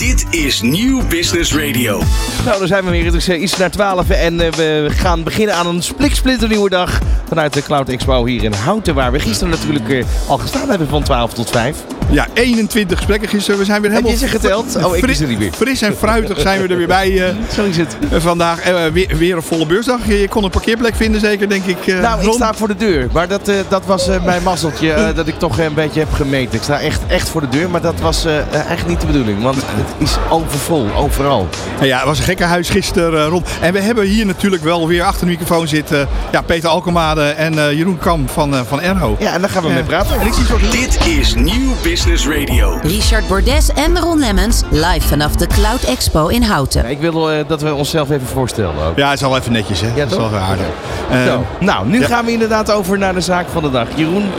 [0.00, 2.02] Dit is Nieuw Business Radio.
[2.44, 3.04] Nou, dan zijn we weer.
[3.04, 6.98] Het is eh, iets naar 12 en eh, we gaan beginnen aan een spliksplinternieuwe dag
[7.28, 10.88] vanuit de Cloud Expo hier in Houten, waar we gisteren natuurlijk eh, al gestaan hebben
[10.88, 11.99] van 12 tot 5.
[12.10, 13.58] Ja, 21 gesprekken gisteren.
[13.58, 14.84] We zijn weer Heb helemaal je ze geteld?
[14.84, 15.52] Oh, ik is er niet meer.
[15.52, 17.96] fris en fruitig zijn we er weer bij eh, Zo is het.
[18.16, 18.60] vandaag.
[18.60, 19.98] Eh, weer, weer een volle beursdag.
[20.06, 21.86] Je, je kon een parkeerplek vinden zeker, denk ik.
[21.86, 22.34] eh, Nou, ik Ron?
[22.34, 23.08] sta voor de deur.
[23.12, 26.54] Maar dat, eh, dat was eh, mijn mazzeltje dat ik toch een beetje heb gemeten.
[26.56, 29.42] Ik sta echt, echt voor de deur, maar dat was eigenlijk niet de bedoeling.
[29.42, 31.48] Want het is overvol, overal.
[31.80, 33.44] Ja, het was een gekke huis gisteren, Ron.
[33.60, 37.58] En we hebben hier natuurlijk wel weer achter de microfoon zitten ja, Peter Alkemade en
[37.58, 39.16] eh, Jeroen Kam van, eh, van Erho.
[39.18, 40.20] Ja, en daar gaan we mee praten.
[40.20, 42.78] En ik zie zo Dit is Nieuw Business Radio.
[42.82, 46.84] Richard Bordes en Ron Lemmens live vanaf de Cloud Expo in Houten.
[46.86, 48.96] Ik wil eh, dat we onszelf even voorstellen ook.
[48.96, 49.86] Ja, het is al even netjes, hè?
[49.86, 50.30] Ja, dat is toch?
[50.30, 50.66] wel aardig.
[51.10, 51.34] Eh.
[51.60, 52.06] Nou, nu ja.
[52.06, 53.86] gaan we inderdaad over naar de zaak van de dag.
[53.94, 54.30] Jeroen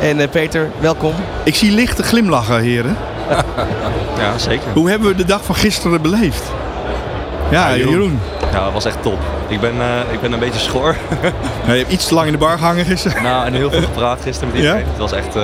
[0.00, 1.14] en eh, Peter, welkom.
[1.42, 2.96] Ik zie lichte glimlachen, heren.
[4.18, 4.72] Ja, zeker.
[4.74, 6.42] Hoe hebben we de dag van gisteren beleefd?
[7.50, 7.92] Ja, Ja, Jeroen.
[7.92, 8.20] Jeroen.
[8.54, 9.18] Ja, dat was echt top.
[9.48, 10.96] Ik ben, eh, ik ben een beetje schor.
[11.66, 13.22] Je hebt iets te lang in de bar gehangen gisteren.
[13.22, 14.66] nou, en heel veel gepraat gisteren met Ja?
[14.66, 14.86] iedereen.
[14.90, 15.42] Het was echt eh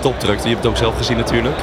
[0.00, 0.38] topdruk.
[0.42, 1.56] Je hebt het ook zelf gezien natuurlijk.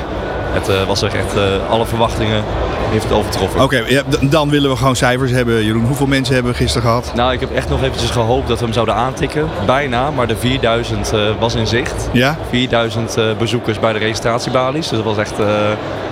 [0.55, 2.43] Het eh, was echt eh, alle verwachtingen
[2.91, 3.61] heeft het overtroffen.
[3.61, 5.85] Oké, ja, dan willen we gewoon cijfers hebben, Jeroen.
[5.85, 7.11] Hoeveel mensen hebben we gisteren gehad?
[7.15, 9.47] Nou, ik heb echt nog eventjes gehoopt dat we hem zouden aantikken.
[9.65, 12.09] Bijna, maar de 4000 eh, was in zicht.
[12.11, 12.37] Ja?
[12.49, 14.87] 4000 eh, bezoekers bij de registratiebalies.
[14.87, 15.33] Dus dat was echt,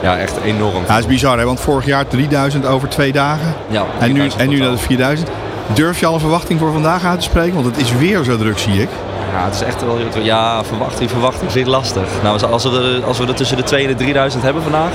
[0.02, 0.81] ja, echt enorm.
[0.81, 1.45] Ja, dat is bizar, hè?
[1.45, 3.53] want vorig jaar 3000 over twee dagen.
[3.69, 5.30] Ja, En nu, 4000 en nu naar de 4000.
[5.73, 7.53] Durf je al een verwachting voor vandaag uit te spreken?
[7.53, 8.89] Want het is weer zo druk, zie ik.
[9.31, 9.97] Ja, het is echt wel.
[10.21, 12.21] Ja, verwachting, verwachting is lastig.
[12.23, 14.91] Nou, als we, als we er tussen de 2 en de 3000 hebben vandaag,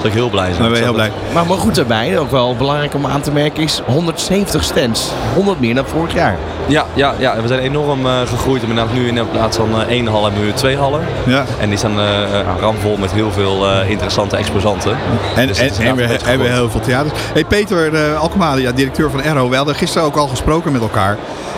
[0.00, 0.58] zou ik heel blij zijn.
[0.58, 1.10] Dan ben je heel blij.
[1.32, 5.10] Maar, maar goed daarbij, ook wel belangrijk om aan te merken, is 170 stands.
[5.34, 6.36] 100 meer dan vorig jaar.
[6.66, 8.62] Ja, ja, ja, we zijn enorm eh, gegroeid.
[8.62, 11.00] Inderdaad, nu in plaats van eh, één hal hebben we nu twee hallen.
[11.26, 11.44] Ja.
[11.60, 14.96] En die staan eh, eh, ramvol met heel veel eh, interessante exposanten.
[15.36, 17.18] En, Dus en, we hebben heel veel theaters.
[17.32, 19.48] Hey, Peter uh, Alkemade, ja, directeur van Erro.
[19.48, 21.16] We hadden gisteren ook al gesproken met elkaar.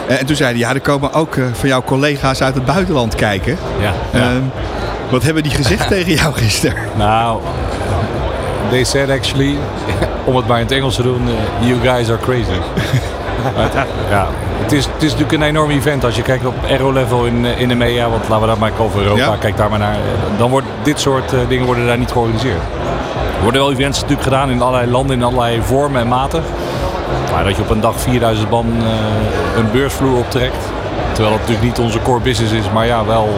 [0.08, 3.58] En toen zeiden ja, er komen ook eh, van jouw collega's uit het buitenland kijken.
[3.80, 4.20] Ja, ja.
[4.20, 4.42] Ehm,
[5.10, 6.76] wat hebben die gezegd tegen jou gisteren?
[6.96, 7.40] nou,
[8.72, 9.56] they said actually,
[10.28, 12.58] om het maar in het Engels te doen, eh, you guys are crazy.
[13.54, 13.72] Het-
[14.10, 14.26] ja,
[14.62, 17.60] het is, het is natuurlijk een enorm event als je kijkt op aero-level in, eh,
[17.60, 19.36] in de media, want laten we dat maar over Europa, Ja.
[19.40, 19.94] kijk daar maar naar.
[19.94, 22.60] Eh, Dan wordt dit soort dingen worden daar niet georganiseerd.
[23.36, 26.42] Er worden wel events natuurlijk gedaan in allerlei landen, in allerlei vormen en maten.
[27.32, 28.66] Maar dat je op een dag 4000 man
[29.56, 30.56] een beursvloer optrekt.
[31.12, 33.28] Terwijl het natuurlijk niet onze core business is, maar ja, wel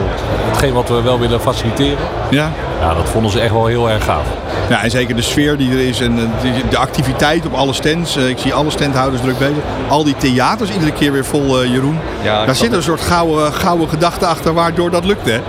[0.50, 1.98] hetgeen wat we wel willen faciliteren.
[2.30, 2.50] Ja?
[2.84, 4.26] Ja, dat vonden ze echt wel heel erg gaaf.
[4.68, 7.72] Ja, en zeker de sfeer die er is en eh, de, de activiteit op alle
[7.72, 8.16] stands.
[8.16, 9.62] Eh, ik zie alle standhouders druk bezig.
[9.88, 11.98] Al die theaters iedere keer weer vol, eh, Jeroen.
[12.22, 15.40] Ja, Daar zit een soort gouden, gouden gedachte achter waardoor dat lukt, hè?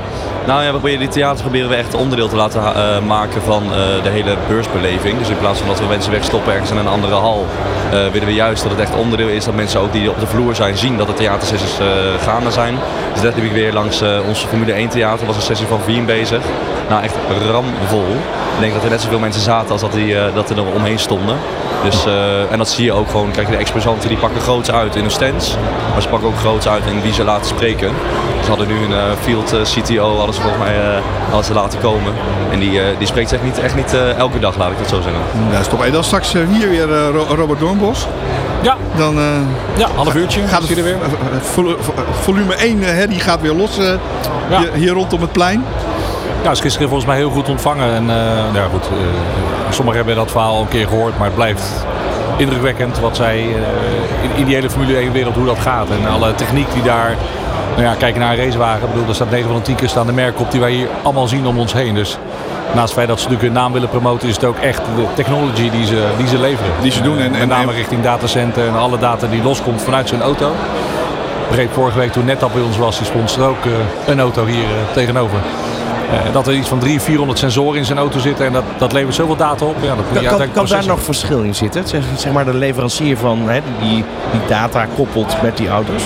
[0.45, 3.63] Nou ja, we proberen die theaters proberen we echt onderdeel te laten eh, maken van
[3.63, 5.17] eh, de hele beursbeleving.
[5.17, 7.45] Dus in plaats van dat we mensen wegstoppen ergens in een andere hal,
[7.91, 10.27] eh, willen we juist dat het echt onderdeel is dat mensen ook die op de
[10.27, 11.77] vloer zijn zien dat de theatersessies
[12.23, 12.75] gaande zijn.
[13.13, 16.05] Dus dat heb ik weer langs onze Formule 1 theater, was een sessie van Wien
[16.05, 16.41] bezig.
[16.89, 17.13] Nou echt
[17.51, 18.05] ramvol.
[18.55, 20.63] Ik denk dat er net zoveel mensen zaten als dat, die, eh, dat er er
[20.75, 21.35] omheen stonden.
[21.83, 24.95] Dus, eh, en dat zie je ook gewoon, kijk de exposanten die pakken groots uit
[24.95, 25.55] in hun stands.
[25.93, 27.91] Maar ze pakken ook groots uit in wie ze laten spreken.
[28.43, 30.75] Ze hadden nu een eh, field CTO, ze volgens mij
[31.31, 32.13] eh, ze laten komen.
[32.51, 34.89] En die, eh, die spreekt echt niet, echt niet eh, elke dag, laat ik het
[34.89, 35.21] zo zeggen.
[35.51, 35.83] Ja, stop.
[35.83, 38.07] En dan straks hier weer Ro- Robert Doornbos.
[38.61, 39.23] Ja, Dan eh,
[39.77, 40.41] ja half uurtje.
[40.47, 40.97] gaat het er weer.
[41.41, 43.75] vol- vo- volume 1 eh, hè, die gaat weer los
[44.49, 44.57] Ja.
[44.59, 45.65] hier, hier rondom het plein.
[46.45, 47.93] Ja, is gisteren volgens mij heel goed ontvangen.
[47.93, 48.15] En eh,
[48.53, 51.85] ja, goed, eh, sommigen hebben dat verhaal al een keer gehoord, maar het blijft
[52.37, 55.87] indrukwekkend wat zij eh, in, die hele Formule 1 wereld, hoe dat gaat.
[55.89, 57.15] En alle techniek die daar,
[57.75, 58.87] nou ja, kijk naar een racewagen.
[58.87, 60.71] Ik bedoel, er staat 9 van de 10 keer staan de merken op die wij
[60.71, 61.93] hier allemaal zien om ons heen.
[61.95, 62.17] Dus
[62.73, 65.05] naast het feit dat ze natuurlijk hun naam willen promoten, is het ook echt de
[65.13, 66.71] technology die ze, die ze leveren.
[66.81, 69.81] Die ze doen en- en- met name en- richting datacenter en alle data die loskomt
[69.81, 70.47] vanuit zo'n auto.
[71.41, 73.63] Ik begreep vorige week toen NetApp bij ons was, die stond er ook
[74.05, 75.39] een auto hier tegenover.
[76.11, 78.93] Eh, dat er iets van 300, 400 sensoren in zijn auto zitten en dat, dat
[78.93, 79.75] levert zoveel data op.
[79.81, 81.87] Ja, dat Kan, kan, uiteindelijk kan daar nog verschil in zitten?
[81.87, 86.03] Zeg, zeg maar de leverancier van hè, die, die data koppelt met die auto's.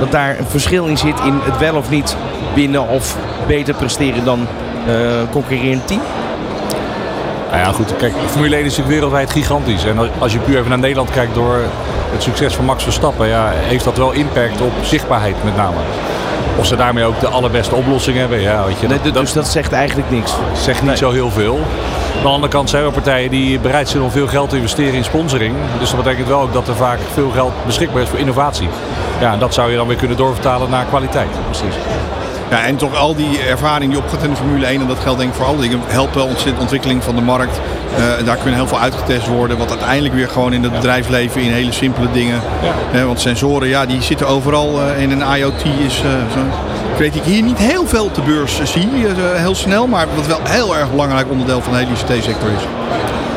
[0.00, 2.16] Dat daar een verschil in zit in het wel of niet
[2.54, 4.46] winnen of beter presteren dan
[4.86, 4.92] eh
[5.30, 6.00] concurrerend team?
[7.50, 7.96] Nou ja, goed.
[7.96, 9.84] Kijk, Formule 1 is natuurlijk wereldwijd gigantisch.
[9.84, 11.58] En als je puur even naar Nederland kijkt door
[12.12, 15.76] het succes van Max Verstappen, ja, heeft dat wel impact op zichtbaarheid met name.
[16.58, 18.86] Of ze daarmee ook de allerbeste oplossing hebben, ja, weet je.
[18.86, 20.34] Nee, dat, dus dat zegt eigenlijk niks.
[20.52, 21.58] zegt niet zo heel veel.
[22.16, 24.94] Aan de andere kant zijn er partijen die bereid zijn om veel geld te investeren
[24.94, 25.54] in sponsoring.
[25.78, 28.68] Dus dat betekent wel ook dat er vaak veel geld beschikbaar is voor innovatie.
[29.20, 31.30] Ja, en dat zou je dan weer kunnen doorvertalen naar kwaliteit.
[31.44, 31.74] Precies.
[32.54, 35.18] Ja, en toch al die ervaring die opgaat in de Formule 1, en dat geldt
[35.18, 37.60] denk ik voor alle dingen, helpt wel ontzettend de ontwikkeling van de markt.
[37.98, 41.52] Uh, daar kunnen heel veel uitgetest worden, wat uiteindelijk weer gewoon in het bedrijfsleven in
[41.52, 42.40] hele simpele dingen.
[42.92, 43.04] Ja.
[43.04, 46.40] want sensoren, ja, die zitten overal uh, in een IoT is uh, zo.
[46.92, 48.88] Ik weet ik hier niet heel veel de beurs zie,
[49.34, 52.62] heel snel, maar wat wel heel erg belangrijk onderdeel van de hele ICT-sector is.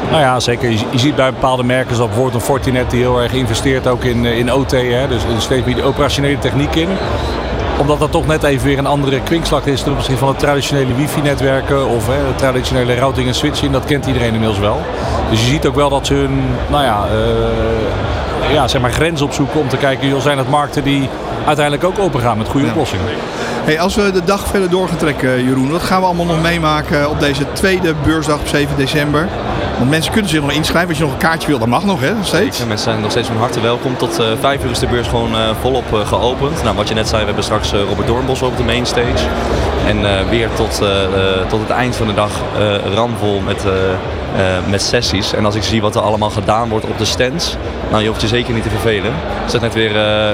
[0.10, 0.70] Nou ja, zeker.
[0.70, 4.26] Je, ziet bij bepaalde merken, zoals bijvoorbeeld een Fortinet, die heel erg investeert ook in,
[4.26, 4.72] in OT.
[4.72, 6.90] Hè, dus er steeds meer de operationele techniek in
[7.78, 10.96] omdat dat toch net even weer een andere kwinkslag is ten opzichte van het traditionele
[10.96, 13.72] wifi-netwerken of hè, het traditionele routing en switching.
[13.72, 14.82] Dat kent iedereen inmiddels wel.
[15.30, 19.22] Dus je ziet ook wel dat ze hun nou ja, uh, ja, zeg maar grens
[19.22, 21.10] opzoeken om te kijken, joh, zijn het markten die
[21.46, 22.72] uiteindelijk ook open gaan met goede ja.
[22.72, 23.06] oplossingen.
[23.64, 26.42] Hey, als we de dag verder door gaan trekken, Jeroen, wat gaan we allemaal nog
[26.42, 29.28] meemaken op deze tweede beursdag op 7 december?
[29.78, 30.90] Want mensen kunnen zich nog inschrijven.
[30.90, 32.14] Als je nog een kaartje wil, dat mag nog, hè?
[32.14, 32.58] Nog steeds.
[32.58, 33.98] Mensen zijn nog steeds van harte welkom.
[33.98, 36.64] Tot uh, vijf uur is de beurs gewoon uh, volop uh, geopend.
[36.64, 39.28] Nou, wat je net zei, we hebben straks Robert Doornbos op de mainstage.
[39.88, 40.82] En weer tot,
[41.50, 42.32] tot het eind van de dag
[42.94, 43.64] ramvol met
[44.70, 45.34] met sessies.
[45.34, 47.56] En als ik zie wat er allemaal gedaan wordt op de stands,
[47.90, 49.12] nou je hoeft je zeker niet te vervelen.
[49.44, 49.94] Er zijn net weer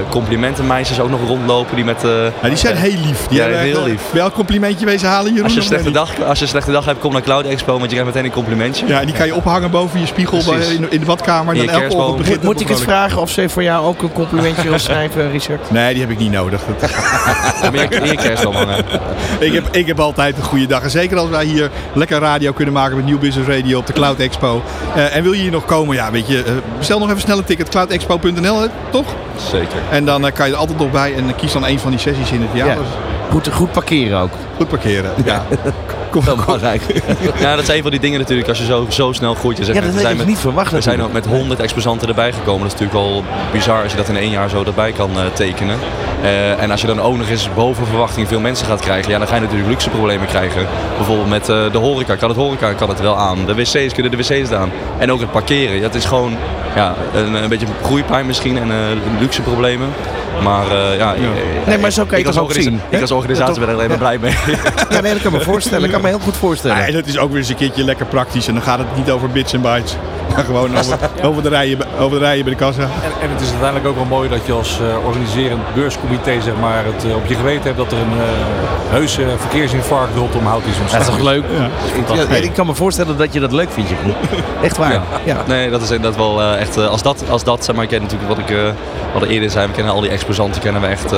[0.09, 2.01] complimentenmeisjes ook nog rondlopen die met...
[2.41, 3.27] Ja, die zijn heel lief.
[3.27, 4.01] Die ja, heel lief.
[4.11, 5.43] Welk complimentje wezen halen Jeroen?
[5.43, 7.71] Als je, een slechte dag, als je een slechte dag hebt, kom naar Cloud Expo,
[7.71, 8.87] want je krijgt meteen een complimentje.
[8.87, 11.55] Ja, die kan je ophangen boven je spiegel in, in, de badkamer.
[11.55, 14.69] Dan elke ochtend begint Moet ik eens vragen of ze voor jou ook een complimentje
[14.69, 15.71] wil schrijven, Richard?
[15.71, 16.61] Nee, die heb ik niet nodig.
[18.15, 18.85] kerstboom hangen.
[19.39, 20.83] ik, heb, ik heb altijd een goede dag.
[20.83, 23.93] En zeker als wij hier lekker radio kunnen maken met New Business Radio op de
[23.93, 24.61] Cloud Expo.
[24.95, 25.95] Uh, en wil je hier nog komen?
[25.95, 27.69] Ja, weet je, uh, bestel nog even snel een ticket.
[27.69, 29.05] cloudexpo.nl, toch?
[29.51, 29.77] Zeker.
[29.91, 31.99] En dan uh, kan je er altijd nog bij en kies dan een van die
[31.99, 32.67] sessies in het jaar.
[32.67, 32.77] Ja.
[33.29, 34.31] Goed, goed parkeren ook.
[34.57, 35.45] Goed parkeren, ja.
[36.21, 36.81] Wel belangrijk.
[37.39, 39.57] ja, dat is een van die dingen natuurlijk als je zo, zo snel groeit.
[39.57, 40.71] Je zegt, ja, dat we zijn met, niet verwacht.
[40.71, 42.67] We zijn ook met 100 exposanten erbij gekomen.
[42.67, 45.25] Dat is natuurlijk wel bizar als je dat in één jaar zo erbij kan uh,
[45.33, 45.77] tekenen.
[46.23, 49.17] Uh, en als je dan ook nog eens boven verwachting veel mensen gaat krijgen, ja,
[49.17, 50.67] dan ga je natuurlijk luxe problemen krijgen.
[50.97, 52.15] Bijvoorbeeld met uh, de horeca.
[52.15, 53.45] Kan het horeca kan het wel aan.
[53.45, 54.71] De wc's kunnen de wc's aan.
[54.97, 55.75] En ook het parkeren.
[55.75, 56.37] Ja, het is gewoon
[56.75, 59.89] ja, een, een beetje groeipijn misschien en luxe problemen.
[60.41, 61.29] Maar uh, ja, ja.
[61.65, 62.81] Nee, maar zo kan je het ook zien.
[62.89, 64.33] Ik als organisator ben er alleen maar blij mee.
[64.89, 65.85] ja, nee, dat kan me voorstellen.
[65.85, 66.85] Ik kan me heel goed voorstellen.
[66.85, 68.47] Ja, dat is ook weer eens een keertje lekker praktisch.
[68.47, 69.95] En dan gaat het niet over bits en bytes.
[70.35, 72.81] Maar gewoon over, over, de, rijen, over de rijen bij de kassa.
[72.81, 76.53] En, en, het is uiteindelijk ook wel mooi dat je als uh, organiserend beurscomité zeg
[76.61, 78.23] maar, het uh, op je geweten hebt dat er een uh,
[78.89, 80.99] heuse verkeersinfarct rondom hout is ontstaan.
[80.99, 81.43] Dat is toch leuk?
[82.07, 82.15] Ja.
[82.15, 83.91] ja ik kan me voorstellen dat je dat leuk vindt.
[84.61, 85.01] Echt waar.
[85.23, 85.43] Ja.
[85.47, 86.77] Nee, dat is inderdaad wel echt...
[86.77, 88.57] als, dat, als dat, zeg maar, ik ken natuurlijk wat ik
[89.13, 91.09] wat eerder zei, we kennen al die exposanten kennen we echt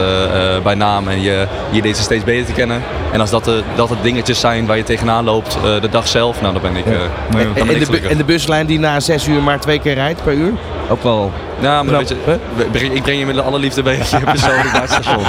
[0.64, 1.08] bij naam.
[1.08, 2.82] En je, je leert ze steeds beter te kennen.
[3.16, 6.42] En als dat de, dat het dingetjes zijn waar je tegenaan loopt de dag zelf,
[6.42, 6.86] nou dan ben ik...
[6.86, 6.94] Dan
[7.32, 10.34] ben en, de, en de buslijn die na zes uur maar twee keer rijdt per
[10.34, 10.54] uur.
[10.90, 11.32] Ook wel.
[11.60, 14.92] Ja, maar weet je, ik breng je met de allerliefde bij je persoonlijk naar het
[14.92, 15.24] station.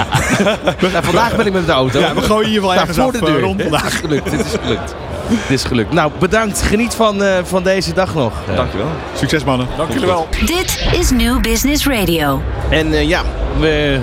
[0.92, 2.00] nou, vandaag ben ik met de auto.
[2.00, 3.40] Ja, we gooien hier wel nou, ergens voor de deur.
[3.40, 3.82] rond vandaag.
[3.82, 4.94] Dit is gelukt, dit is gelukt.
[5.28, 5.92] Dit is gelukt.
[5.92, 6.62] Nou, bedankt.
[6.62, 8.32] Geniet van, uh, van deze dag nog.
[8.50, 8.88] Uh, Dankjewel.
[9.14, 9.66] Succes mannen.
[9.76, 10.28] Dank jullie wel.
[10.46, 12.42] Dit is New Business Radio.
[12.68, 13.22] En uh, ja,
[13.58, 13.98] we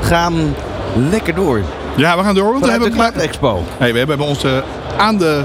[0.00, 0.54] gaan
[0.94, 1.62] lekker door.
[1.98, 2.52] Ja, we gaan door.
[2.52, 3.62] Want we hebben de Expo.
[3.78, 4.44] Hey, we hebben ons
[4.96, 5.44] aan de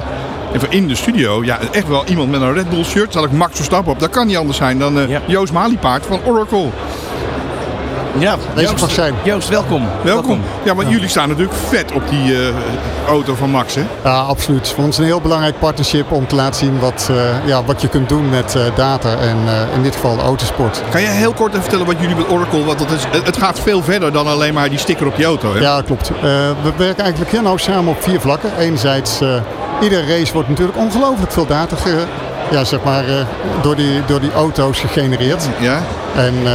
[0.54, 3.14] Even in de studio, ja, echt wel iemand met een Red Bull shirt.
[3.14, 4.00] Zal ik Max Verstappen op.
[4.00, 5.22] Dat kan niet anders zijn dan uh, ja.
[5.28, 6.68] Joost Maliepaard van Oracle.
[8.20, 9.14] Ja, deze mag zijn.
[9.24, 9.88] Joost, welkom.
[10.04, 10.42] Welkom.
[10.64, 12.48] Ja, want jullie staan natuurlijk vet op die uh,
[13.08, 13.84] auto van Max, hè?
[14.04, 14.68] Ja, absoluut.
[14.68, 17.88] Voor ons een heel belangrijk partnership om te laten zien wat, uh, ja, wat je
[17.88, 19.38] kunt doen met uh, data en
[19.76, 20.82] in dit geval autosport.
[20.92, 23.60] Kan je heel kort even vertellen wat jullie met Oracle, want dat is, het gaat
[23.60, 25.60] veel verder dan alleen maar die sticker op je auto, hè?
[25.60, 26.12] Ja, klopt.
[26.64, 28.58] we werken eigenlijk heel nauw samen op vier vlakken.
[28.58, 29.20] Enerzijds
[29.82, 32.04] iedere race wordt natuurlijk ongelooflijk veel data ge,
[32.52, 33.16] ja, zeg maar, uh,
[33.62, 35.48] door, die, door die auto's gegenereerd.
[35.60, 35.82] Ja.
[36.16, 36.50] En uh,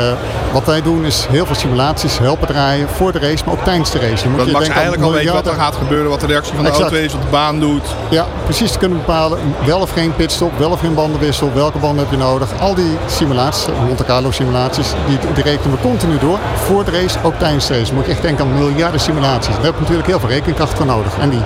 [0.52, 3.90] wat wij doen is heel veel simulaties helpen draaien voor de race, maar ook tijdens
[3.90, 4.23] de race.
[4.23, 6.55] Dan moet dat je Max eigenlijk al weet wat er gaat gebeuren, wat de reactie
[6.55, 6.90] van de exact.
[6.90, 7.83] auto is, wat de baan doet.
[8.09, 11.99] Ja, precies te kunnen bepalen wel of geen pitstop, wel of geen bandenwissel, welke banden
[12.05, 12.49] heb je nodig.
[12.61, 16.38] Al die simulaties, Monte Carlo simulaties, die, die rekenen we continu door.
[16.55, 17.87] Voor de race, ook tijdens de race.
[17.87, 19.55] Dan moet je echt denken aan miljarden simulaties.
[19.55, 21.19] Daar heb je natuurlijk heel veel rekenkracht voor nodig.
[21.19, 21.43] En die,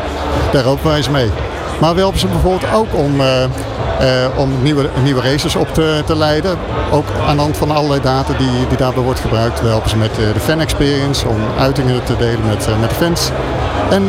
[0.52, 1.30] daar helpen wij ze mee.
[1.80, 3.26] Maar we helpen ze bijvoorbeeld ook om, uh,
[4.36, 6.58] om nieuwe, nieuwe races op te, te leiden.
[6.90, 9.60] Ook aan de hand van allerlei data die, die daarbij wordt gebruikt.
[9.60, 12.94] We helpen ze met uh, de fan experience om uitingen te delen met, met de
[12.94, 13.30] fans.
[13.90, 14.02] En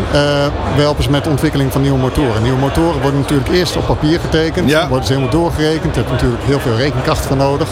[0.76, 2.44] we helpen ze met de ontwikkeling van nieuwe motoren.
[2.44, 4.70] Nieuwe motoren worden natuurlijk eerst op papier getekend.
[4.70, 4.88] Ja.
[4.88, 5.94] Worden ze helemaal doorgerekend.
[5.94, 7.68] Daar heb je natuurlijk heel veel rekenkracht voor nodig.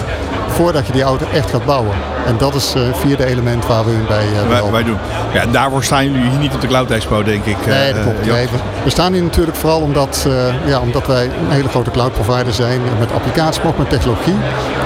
[0.51, 1.96] Voordat je die auto echt gaat bouwen.
[2.25, 4.98] En dat is het vierde element waar we hun bij uh, wij, wij, doen.
[5.34, 7.65] Ja, daarvoor staan jullie hier niet op de Cloud Expo, denk ik.
[7.65, 8.25] Nee, dat klopt.
[8.25, 8.48] Nee,
[8.84, 10.27] we, staan hier natuurlijk vooral omdat,
[10.65, 14.36] ja, omdat wij een hele grote cloud provider zijn met applicaties, maar ook met technologie.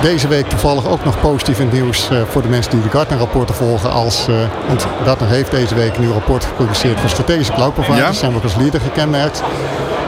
[0.01, 3.91] Deze week toevallig ook nog positief in nieuws voor de mensen die de Gartner-rapporten volgen.
[3.91, 4.27] Als,
[4.67, 8.05] want Gartner heeft deze week een nieuw rapport gepubliceerd voor strategische cloud providers.
[8.05, 8.13] Ja?
[8.13, 9.43] Zijn we ook als leader gekenmerkt.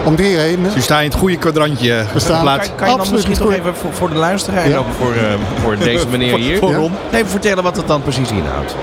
[0.07, 0.63] Om die reden.
[0.63, 2.05] Dus je staat in het goede kwadrantje.
[2.27, 5.21] Kan, kan, je dan misschien nog even voor, voor de luisteraar en ook voor, uh,
[5.61, 6.57] voor deze meneer hier.
[6.57, 7.17] voor, voor ja?
[7.17, 8.75] Even vertellen wat het dan precies inhoudt.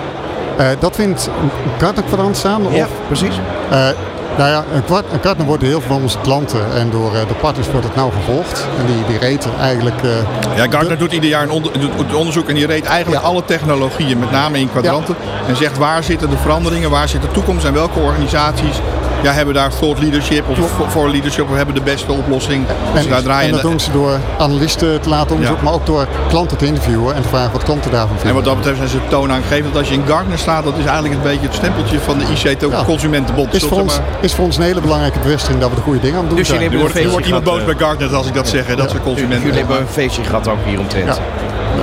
[0.61, 1.31] Uh, dat vindt
[1.79, 2.67] Gartner kwadrant staan?
[2.67, 3.35] Of, ja, precies.
[3.73, 3.89] Uh,
[4.37, 7.87] nou ja, een Gartner wordt heel veel van onze klanten en door de partners wordt
[7.87, 8.67] het nou gevolgd.
[8.79, 10.03] En die, die reten eigenlijk...
[10.03, 10.11] Uh,
[10.57, 13.29] ja, Gartner doet ieder jaar een onder, doet onderzoek en die reed eigenlijk ja.
[13.29, 15.17] alle technologieën, met name in kwadranten.
[15.21, 15.49] Ja.
[15.49, 18.81] En zegt waar zitten de veranderingen, waar zit de toekomst en welke organisaties
[19.25, 22.67] ja, hebben daar thought leadership of voor leadership of hebben de beste oplossing.
[22.93, 25.71] Dus en, daar draaien en dat doen ze door analisten te laten onderzoeken, ja.
[25.71, 28.29] maar ook door klanten te interviewen en te vragen wat klanten daarvan vinden.
[28.29, 29.65] En wat dat betreft zijn ze toonaangevend.
[29.65, 32.25] Dat als je in Gartner staat, dat is eigenlijk een beetje het stempeltje van de
[32.25, 33.55] IC-consumentenbond.
[33.55, 36.17] Is, voor ons, is voor ons een hele belangrijke bevestiging dat we de goede dingen
[36.17, 36.79] aan het doen dus zijn.
[36.79, 39.41] Wordt, wordt iemand boos bij Gartner als ik dat zeg, dat ze consumenten.
[39.41, 41.21] Jullie hebben een feestje gehad ook hier omtrent.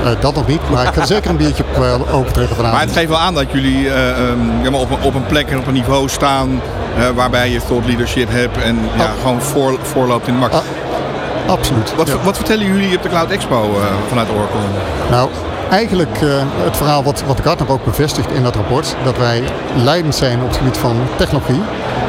[0.03, 2.77] Uh, dat nog niet, maar ik ga zeker een biertje op, uh, opentrekken vanavond.
[2.77, 4.29] Maar het geeft wel aan dat jullie uh,
[4.63, 6.61] um, op, een, op een plek en op een niveau staan
[7.15, 9.09] waarbij je thought leadership hebt en ja, ah.
[9.21, 10.55] gewoon voor, voorloopt in de markt.
[10.55, 10.61] Ah.
[11.47, 11.95] Absoluut.
[11.95, 12.17] Wat, ja.
[12.23, 13.69] wat vertellen jullie op de Cloud Expo
[14.07, 14.59] vanuit Oracle?
[15.09, 15.29] Nou,
[15.69, 16.17] eigenlijk
[16.63, 19.43] het verhaal wat, wat Gartner ook bevestigt in dat rapport, dat wij
[19.75, 21.61] leidend zijn op het gebied van technologie.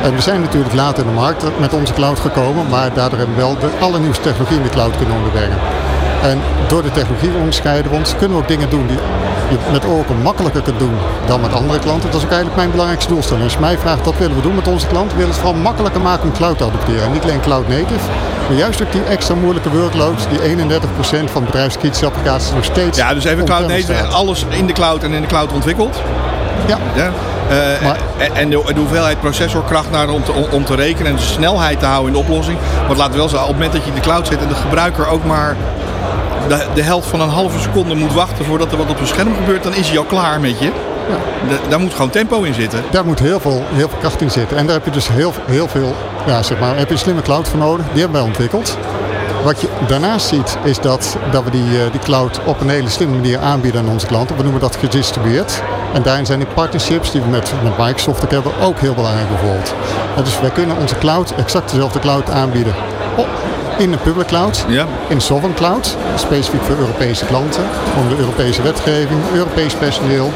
[0.03, 3.37] En we zijn natuurlijk later in de markt met onze cloud gekomen, maar daardoor hebben
[3.37, 5.59] we wel de allernieuwste technologie in de cloud kunnen onderbrengen.
[6.23, 8.99] En door de technologie onderscheiden we ons, kunnen we ook dingen doen die
[9.50, 10.95] je met Oracle makkelijker kunt doen
[11.26, 12.11] dan met andere klanten.
[12.11, 13.45] Dat is ook eigenlijk mijn belangrijkste doelstelling.
[13.45, 15.11] Als je mij vraagt, wat willen we doen met onze klanten?
[15.11, 17.02] We willen het vooral makkelijker maken om cloud te adopteren.
[17.02, 18.07] En niet alleen cloud native,
[18.49, 22.99] maar juist ook die extra moeilijke workloads, die 31% van bedrijfskritische applicaties nog steeds...
[22.99, 26.02] Ja, dus even cloud native, alles in de cloud en in de cloud ontwikkeld.
[26.67, 26.79] Ja.
[26.95, 27.11] ja.
[27.50, 27.97] Uh, maar,
[28.33, 31.87] en de, de, hoeveelheid processorkracht naar om te, om te rekenen en de snelheid te
[31.87, 32.59] houden in de oplossing.
[32.87, 34.49] Want laten we wel zeggen, op het moment dat je in de cloud zit en
[34.49, 35.57] de gebruiker ook maar
[36.49, 39.34] de, de helft van een halve seconde moet wachten voordat er wat op het scherm
[39.34, 40.64] gebeurt, dan is hij al klaar met je.
[41.08, 41.56] Ja.
[41.68, 42.84] Daar moet gewoon tempo in zitten.
[42.90, 44.56] Daar moet heel veel, heel veel kracht in zitten.
[44.56, 45.94] En daar heb je dus heel, heel veel,
[46.26, 47.87] ja, zeg maar, heb je een slimme cloud voor nodig.
[47.92, 48.78] Die hebben wij ontwikkeld.
[49.44, 53.14] Wat je daarnaast ziet is dat, dat we die, die cloud op een hele slimme
[53.14, 54.37] manier aanbieden aan onze klanten.
[54.37, 55.62] We noemen dat gedistribueerd.
[55.92, 59.75] En daarin zijn die partnerships die we met, met Microsoft hebben ook heel belangrijk bijvoorbeeld.
[60.16, 62.75] En dus wij kunnen onze cloud, exact dezelfde cloud aanbieden
[63.83, 64.87] in de public cloud, ja.
[65.09, 67.62] in de sovereign cloud, specifiek voor Europese klanten,
[67.99, 70.33] om de Europese wetgeving, Europees personeel,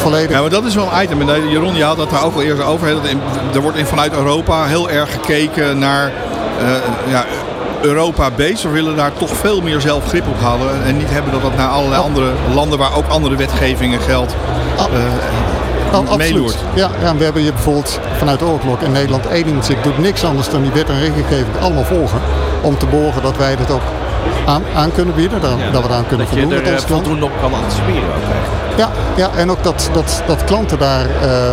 [0.00, 0.30] volledig.
[0.30, 1.28] Ja, maar dat is wel een item.
[1.28, 2.88] En Jeroen, je had dat daar ook al eerder over.
[3.54, 6.12] Er wordt in, vanuit Europa heel erg gekeken naar
[6.62, 7.24] uh, ja,
[7.80, 8.62] Europa-based.
[8.62, 10.84] We willen daar toch veel meer zelf grip op houden.
[10.84, 14.34] En niet hebben dat dat naar allerlei andere landen waar ook andere wetgevingen geldt.
[14.78, 14.84] Uh,
[15.92, 16.56] Oh, absoluut.
[16.74, 20.50] Ja, ja, we hebben hier bijvoorbeeld vanuit Oorlog in Nederland één inzicht doet niks anders
[20.50, 22.20] dan die wet en regelgeving allemaal volgen.
[22.60, 23.82] Om te borgen dat wij dat ook
[24.46, 25.70] aan, aan kunnen bieden, dat, ja.
[25.70, 26.58] dat we aan kunnen dat voldoen.
[26.58, 28.76] Dat je er voldoende op kan anticiperen ook.
[28.76, 31.06] Ja, ja, en ook dat, dat, dat klanten daar...
[31.06, 31.50] Uh,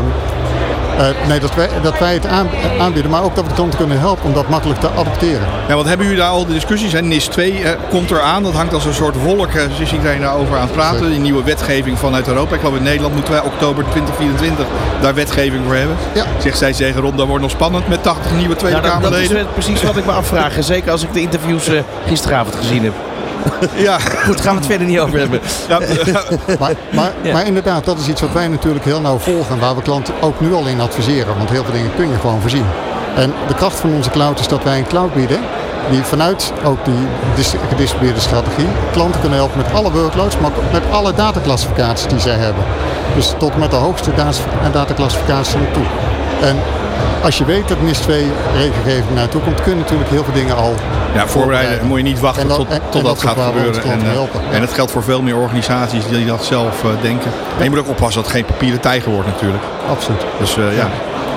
[1.00, 2.48] uh, nee, dat wij, dat wij het aan,
[2.80, 5.48] aanbieden, maar ook dat we de klanten kunnen helpen om dat makkelijk te adopteren.
[5.68, 6.92] Ja, wat hebben jullie daar al de discussies?
[6.92, 7.02] Hè?
[7.02, 9.54] NIS 2 uh, komt eraan, dat hangt als een soort wolk.
[9.54, 10.98] Uh, dus iedereen daarover aan het praten.
[10.98, 11.12] Zeker.
[11.12, 12.54] Die nieuwe wetgeving vanuit Europa.
[12.54, 14.66] Ik geloof in Nederland moeten wij oktober 2024
[15.02, 15.96] daar wetgeving voor hebben.
[16.14, 16.26] Ja.
[16.40, 19.36] Zegt zij zeggen rond, dat wordt nog spannend met 80 nieuwe Tweede Kamerleden.
[19.36, 20.54] Dat is precies wat ik me afvraag.
[20.64, 21.70] Zeker als ik de interviews
[22.06, 22.94] gisteravond gezien heb.
[23.88, 24.00] Ja.
[24.00, 25.40] Goed, gaan we het verder niet over hebben.
[25.68, 25.80] Ja.
[26.60, 27.34] maar, maar, ja.
[27.34, 29.60] maar, inderdaad, dat is iets wat wij natuurlijk heel nauw volgen.
[29.60, 31.38] Waar we klanten ook nu al in adviseren.
[31.38, 32.66] Want heel veel dingen kun je gewoon voorzien.
[33.16, 35.40] En de kracht van onze cloud is dat wij een cloud bieden.
[35.90, 37.08] Die vanuit ook die
[37.70, 40.38] gedistribueerde strategie klanten kunnen helpen met alle workloads.
[40.40, 42.64] Maar ook met alle dataclassificaties die zij hebben.
[43.16, 44.12] Dus tot met de hoogste
[44.72, 45.86] dataclassificatie naartoe.
[46.42, 46.58] En
[47.24, 50.56] als je weet dat NIS 2 regelgeving naartoe komt, kun je natuurlijk heel veel dingen
[50.56, 50.74] al
[51.14, 51.88] ja, voorbereiden.
[51.88, 53.84] Moet je niet wachten dat, tot, tot en dat, gaat gebeuren.
[53.84, 57.32] En, uh, en het geldt voor veel meer organisaties die dat zelf uh, denken.
[57.58, 59.64] En je moet ook oppassen dat het geen papieren tijger wordt natuurlijk.
[59.90, 60.26] Absoluut.
[60.40, 60.90] Dus uh, ja.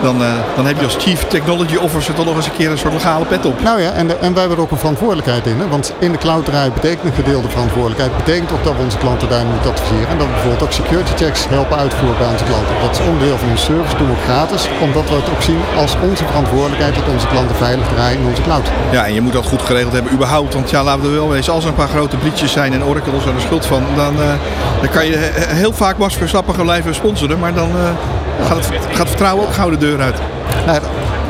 [0.02, 2.78] Dan, uh, dan heb je als Chief Technology Officer toch nog eens een keer een
[2.78, 3.62] soort legale pet op.
[3.62, 5.58] Nou ja, en, de, en wij hebben er ook een verantwoordelijkheid in.
[5.58, 5.68] Hè?
[5.68, 8.16] Want in de cloud draaien betekent een gedeelde verantwoordelijkheid.
[8.16, 10.08] betekent ook dat we onze klanten daar moeten adviseren.
[10.08, 12.74] En dat we bijvoorbeeld ook security checks helpen uitvoeren bij onze klanten.
[12.82, 14.68] Dat is onderdeel van onze service, doen we ook gratis.
[14.80, 18.42] Omdat we het ook zien als onze verantwoordelijkheid dat onze klanten veilig draaien in onze
[18.42, 18.66] cloud.
[18.90, 20.54] Ja, en je moet dat goed geregeld hebben überhaupt.
[20.54, 23.12] Want ja, laten we wel wezen, als er een paar grote blietjes zijn en Oracle
[23.26, 24.32] er de schuld van, dan, uh,
[24.80, 25.16] dan kan je
[25.62, 27.38] heel vaak Max Verstappen gaan blijven sponsoren.
[27.38, 27.90] Maar dan uh,
[28.44, 30.18] gaat, het, gaat vertrouwen ook gauw de deur uit.
[30.66, 30.80] Nou,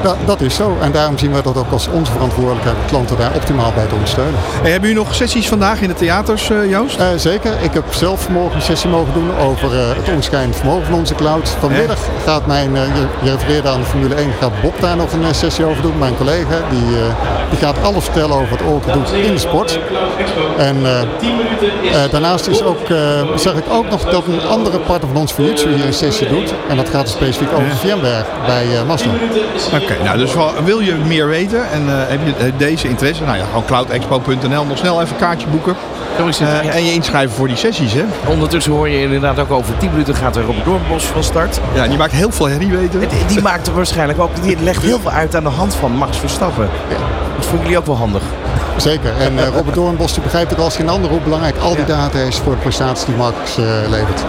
[0.02, 0.76] Dat, dat is zo.
[0.80, 4.34] En daarom zien we dat ook als onze verantwoordelijkheid klanten daar optimaal bij te ondersteunen.
[4.36, 7.00] Hey, hebben jullie nog sessies vandaag in de theaters, uh, Joost?
[7.00, 7.52] Uh, zeker.
[7.62, 11.14] Ik heb zelf vanmorgen een sessie mogen doen over uh, het onschijnend vermogen van onze
[11.14, 11.48] cloud.
[11.48, 15.64] Vanmiddag gaat mijn, je, refereerde aan de Formule 1, gaat Bob daar nog een sessie
[15.64, 15.98] over doen.
[15.98, 16.96] Mijn collega, die,
[17.50, 19.78] die gaat alles vertellen over wat Oracle doet in de sport.
[20.56, 20.76] En
[22.10, 22.86] daarnaast is ook,
[23.34, 26.54] zeg ik ook nog dat een andere partner van ons Fujitsu hier een sessie doet.
[26.68, 29.10] En dat gaat specifiek over VMware bij Mazda.
[29.90, 30.32] Oké, nou dus
[30.64, 33.24] wil je meer weten en heb je deze interesse?
[33.24, 35.76] Nou ja, gewoon cloudexpo.nl nog snel even een kaartje boeken.
[36.18, 38.04] Uh, en je inschrijven voor die sessies, hè?
[38.26, 41.60] Ondertussen hoor je inderdaad ook over 10 minuten gaat er Robert Doornbos van start.
[41.74, 44.82] Ja, die maakt heel veel herrie, weten Die, die maakt er waarschijnlijk ook, die legt
[44.82, 46.68] heel veel uit aan de hand van Max Verstappen.
[46.88, 46.96] Ja.
[47.36, 48.22] Dat vonden jullie ook wel handig.
[48.76, 49.12] Zeker.
[49.18, 52.18] En uh, Robert Doornbos die begrijpt ook als geen ander hoe belangrijk al die data
[52.18, 54.24] is voor de prestatie die Max uh, levert.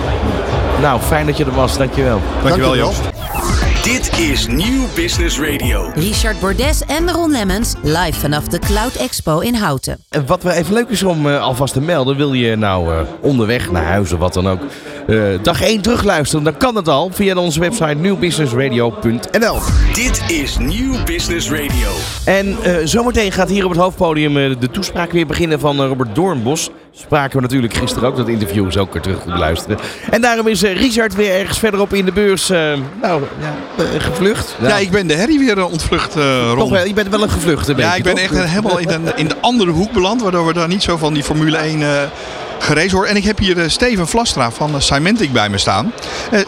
[0.81, 1.77] Nou, fijn dat je er was.
[1.77, 2.21] Dankjewel.
[2.43, 3.18] Dankjewel, Joost.
[3.83, 5.91] Dit is Nieuw Business Radio.
[5.93, 9.97] Richard Bordes en Ron Lemmens live vanaf de Cloud Expo in Houten.
[10.09, 12.99] En wat wel even leuk is om uh, alvast te melden, wil je nou uh,
[13.21, 14.59] onderweg naar huis of wat dan ook,
[15.07, 19.57] uh, dag 1 terugluisteren, dan kan het al via onze website nieuwbusinessradio.nl.
[19.93, 21.89] Dit is Nieuw Business Radio.
[22.25, 22.57] En
[22.87, 26.69] zometeen gaat hier op het hoofdpodium de toespraak weer beginnen van Robert Doornbos.
[26.91, 29.77] Spraken we natuurlijk gisteren ook, dat interview is ook weer terug te luisteren.
[30.09, 33.21] En daarom is Richard weer ergens verderop in de beurs, nou ja,
[33.79, 34.55] uh, gevlucht?
[34.61, 34.67] Ja.
[34.67, 34.77] ja.
[34.77, 36.57] ik ben de herrie weer ontvlucht, uh, Ron.
[36.57, 39.27] Toch wel, je bent wel een gevluchte Ja, ik ben echt helemaal in, een, in
[39.27, 41.87] de andere hoek beland, waardoor we daar niet zo van die Formule 1 uh,
[42.59, 43.09] gerezen horen.
[43.09, 45.93] En ik heb hier Steven Vlastra van Symantec bij me staan.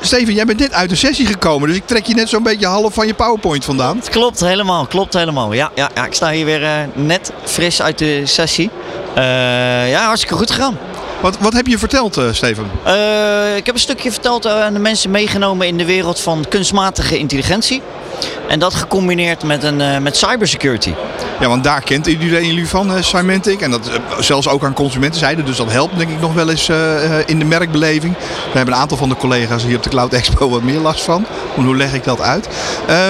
[0.01, 2.67] Steven, jij bent net uit de sessie gekomen, dus ik trek je net zo'n beetje
[2.67, 4.01] half van je PowerPoint vandaan.
[4.09, 5.53] Klopt, helemaal, klopt helemaal.
[5.53, 8.69] Ja, ja, ja ik sta hier weer net fris uit de sessie.
[9.15, 10.77] ja, hartstikke goed gegaan.
[11.21, 12.65] Wat, wat heb je verteld, uh, Steven?
[12.87, 17.17] Uh, ik heb een stukje verteld aan de mensen meegenomen in de wereld van kunstmatige
[17.17, 17.81] intelligentie.
[18.47, 20.93] En dat gecombineerd met, een, uh, met cybersecurity.
[21.39, 23.61] Ja, want daar kent iedereen jullie van, uh, Symantec.
[23.61, 25.43] En dat zelfs ook aan consumentenzijde.
[25.43, 26.69] Dus dat helpt denk ik nog wel eens
[27.25, 28.17] in de merkbeleving.
[28.17, 31.03] We hebben een aantal van de collega's hier op de Cloud Expo wat meer last
[31.03, 31.25] van.
[31.55, 32.47] Hoe leg ik dat uit?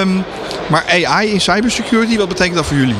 [0.01, 0.23] Um,
[0.67, 2.95] maar AI in cybersecurity, wat betekent dat voor jullie?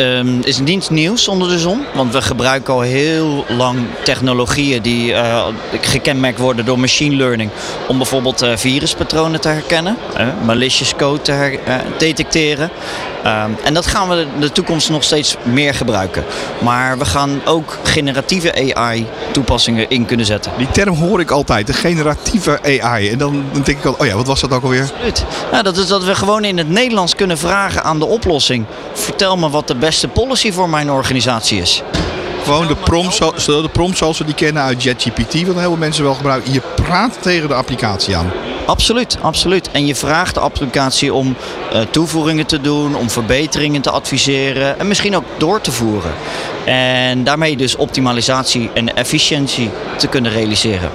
[0.00, 1.84] Um, is niets nieuws onder de zon.
[1.94, 5.46] Want we gebruiken al heel lang technologieën die uh,
[5.80, 7.50] gekenmerkt worden door machine learning.
[7.88, 11.58] Om bijvoorbeeld uh, viruspatronen te herkennen, uh, malicious code te her,
[11.98, 12.70] detecteren.
[13.26, 16.24] Um, en dat gaan we in de toekomst nog steeds meer gebruiken.
[16.62, 20.52] Maar we gaan ook generatieve AI toepassingen in kunnen zetten.
[20.58, 23.10] Die term hoor ik altijd, de generatieve AI.
[23.10, 24.82] En dan denk ik al, oh ja, wat was dat ook alweer?
[24.82, 25.24] Absoluut.
[25.62, 28.64] Dat is dat we gewoon in het Nederlands kunnen vragen aan de oplossing.
[28.92, 31.82] Vertel me wat de beste policy voor mijn organisatie is.
[32.42, 36.04] Gewoon de prompt, de prompt zoals we die kennen uit JetGPT, wat heel veel mensen
[36.04, 36.52] wel gebruiken.
[36.52, 38.32] Je praat tegen de applicatie aan.
[38.66, 39.70] Absoluut, absoluut.
[39.70, 41.36] En je vraagt de applicatie om
[41.72, 46.12] uh, toevoegingen te doen, om verbeteringen te adviseren en misschien ook door te voeren.
[46.64, 50.90] En daarmee dus optimalisatie en efficiëntie te kunnen realiseren.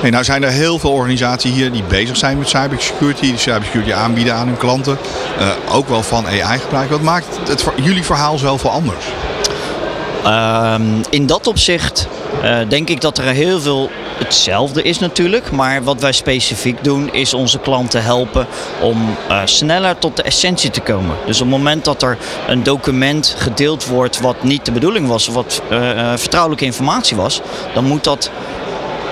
[0.00, 3.92] Hey, nou zijn er heel veel organisaties hier die bezig zijn met cybersecurity, die cybersecurity
[3.92, 4.98] aanbieden aan hun klanten.
[5.38, 6.90] Uh, ook wel van AI gebruik.
[6.90, 9.04] Wat maakt het, jullie verhaal zoveel anders?
[10.24, 10.74] Uh,
[11.10, 12.08] in dat opzicht
[12.42, 15.50] uh, denk ik dat er heel veel hetzelfde is natuurlijk.
[15.50, 18.46] Maar wat wij specifiek doen is onze klanten helpen
[18.80, 21.16] om uh, sneller tot de essentie te komen.
[21.26, 25.26] Dus op het moment dat er een document gedeeld wordt wat niet de bedoeling was,
[25.26, 27.40] wat uh, vertrouwelijke informatie was,
[27.74, 28.30] dan moet dat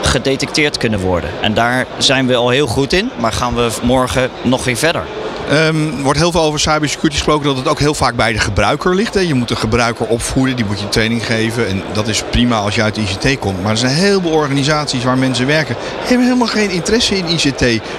[0.03, 1.31] gedetecteerd kunnen worden.
[1.41, 5.05] En daar zijn we al heel goed in, maar gaan we morgen nog weer verder.
[5.49, 8.95] Er wordt heel veel over cybersecurity gesproken dat het ook heel vaak bij de gebruiker
[8.95, 9.15] ligt.
[9.15, 9.21] Hè.
[9.21, 11.69] Je moet de gebruiker opvoeden, die moet je training geven.
[11.69, 13.63] En dat is prima als je uit de ICT komt.
[13.63, 17.59] Maar er zijn heel veel organisaties waar mensen werken, hebben helemaal geen interesse in ICT.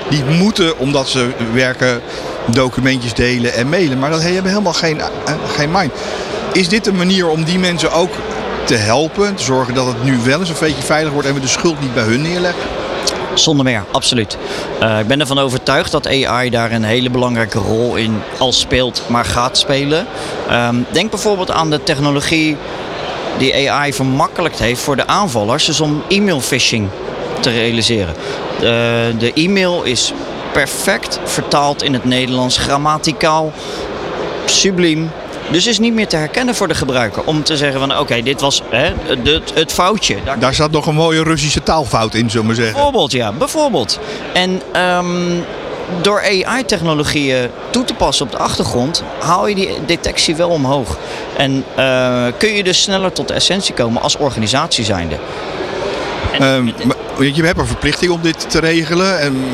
[0.09, 2.01] Die moeten, omdat ze werken,
[2.45, 3.99] documentjes delen en mailen.
[3.99, 5.07] Maar dat hebben helemaal geen, eh,
[5.55, 5.91] geen mind.
[6.53, 8.11] Is dit een manier om die mensen ook
[8.65, 11.39] te helpen, te zorgen dat het nu wel eens een beetje veilig wordt en we
[11.39, 12.61] de schuld niet bij hun neerleggen?
[13.33, 14.37] Zonder meer, absoluut.
[14.81, 19.03] Uh, ik ben ervan overtuigd dat AI daar een hele belangrijke rol in al speelt,
[19.07, 20.07] maar gaat spelen.
[20.51, 22.57] Um, denk bijvoorbeeld aan de technologie
[23.37, 26.89] die AI vermakkelijkt heeft voor de aanvallers, dus om e-mail phishing
[27.39, 28.13] te realiseren.
[28.55, 28.61] Uh,
[29.19, 30.13] de e-mail is
[30.51, 33.51] perfect vertaald in het Nederlands, grammaticaal,
[34.45, 35.11] subliem.
[35.51, 37.23] Dus is niet meer te herkennen voor de gebruiker.
[37.23, 40.17] Om te zeggen van oké, dit was hè, het, het foutje.
[40.25, 42.73] Daar, Daar zat nog een mooie Russische taalfout in, zullen we zeggen.
[42.73, 43.31] Bijvoorbeeld, ja.
[43.31, 43.99] Bijvoorbeeld.
[44.33, 45.43] En um,
[46.01, 50.97] door AI-technologieën toe te passen op de achtergrond, haal je die detectie wel omhoog.
[51.37, 55.15] En uh, kun je dus sneller tot de essentie komen als organisatie zijnde.
[56.41, 56.73] Um,
[57.19, 59.19] je hebt een verplichting om dit te regelen.
[59.19, 59.45] En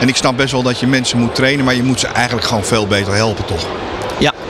[0.00, 2.46] En ik snap best wel dat je mensen moet trainen, maar je moet ze eigenlijk
[2.46, 3.66] gewoon veel beter helpen, toch?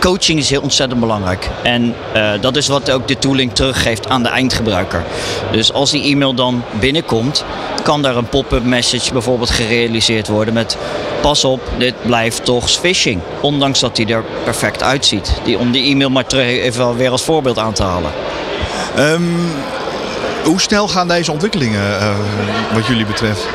[0.01, 1.49] Coaching is heel ontzettend belangrijk.
[1.63, 5.05] En uh, dat is wat ook de tooling teruggeeft aan de eindgebruiker.
[5.53, 7.45] Dus als die e-mail dan binnenkomt,
[7.83, 10.77] kan daar een pop-up message bijvoorbeeld gerealiseerd worden met
[11.21, 13.21] pas op, dit blijft toch phishing.
[13.41, 15.33] Ondanks dat hij er perfect uitziet.
[15.45, 18.11] Die, om die e-mail maar even weer als voorbeeld aan te halen.
[18.99, 19.37] Um,
[20.45, 22.17] hoe snel gaan deze ontwikkelingen uh,
[22.75, 23.47] wat jullie betreft?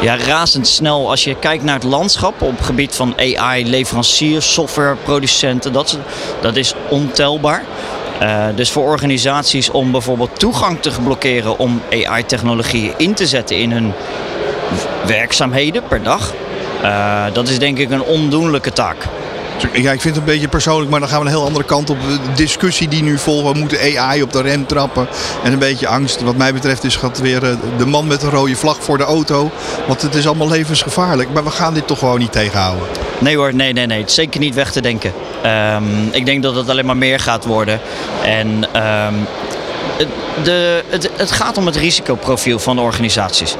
[0.00, 1.10] Ja, razendsnel.
[1.10, 5.98] Als je kijkt naar het landschap op het gebied van AI, leveranciers, softwareproducenten, dat,
[6.40, 7.62] dat is ontelbaar.
[8.22, 13.72] Uh, dus voor organisaties om bijvoorbeeld toegang te blokkeren om AI-technologieën in te zetten in
[13.72, 13.92] hun
[15.06, 16.34] werkzaamheden per dag,
[16.82, 18.96] uh, dat is denk ik een ondoenlijke taak.
[19.72, 21.90] Ja, ik vind het een beetje persoonlijk, maar dan gaan we een heel andere kant
[21.90, 21.98] op.
[22.00, 25.08] De discussie die nu volgt, we moeten AI op de rem trappen.
[25.44, 26.22] En een beetje angst.
[26.22, 29.04] Wat mij betreft is het weer eh, de man met een rode vlag voor de
[29.04, 29.50] auto.
[29.86, 31.32] Want het is allemaal levensgevaarlijk.
[31.32, 32.86] Maar we gaan dit toch gewoon niet tegenhouden.
[33.18, 34.02] Nee hoor, nee, nee, nee.
[34.06, 35.12] Zeker niet weg te denken.
[35.46, 37.80] Um, ik denk dat het alleen maar meer gaat worden.
[38.24, 38.46] En
[39.06, 39.26] um,
[40.42, 43.56] de, het, het, gaat om het risicoprofiel van de organisaties.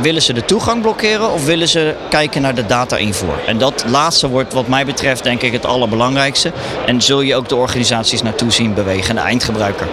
[0.00, 3.38] Willen ze de toegang blokkeren of willen ze kijken naar de data-invoer?
[3.46, 6.52] En dat laatste wordt wat mij betreft denk ik het allerbelangrijkste.
[6.86, 9.86] En zul je ook de organisaties naartoe zien bewegen, de eindgebruiker.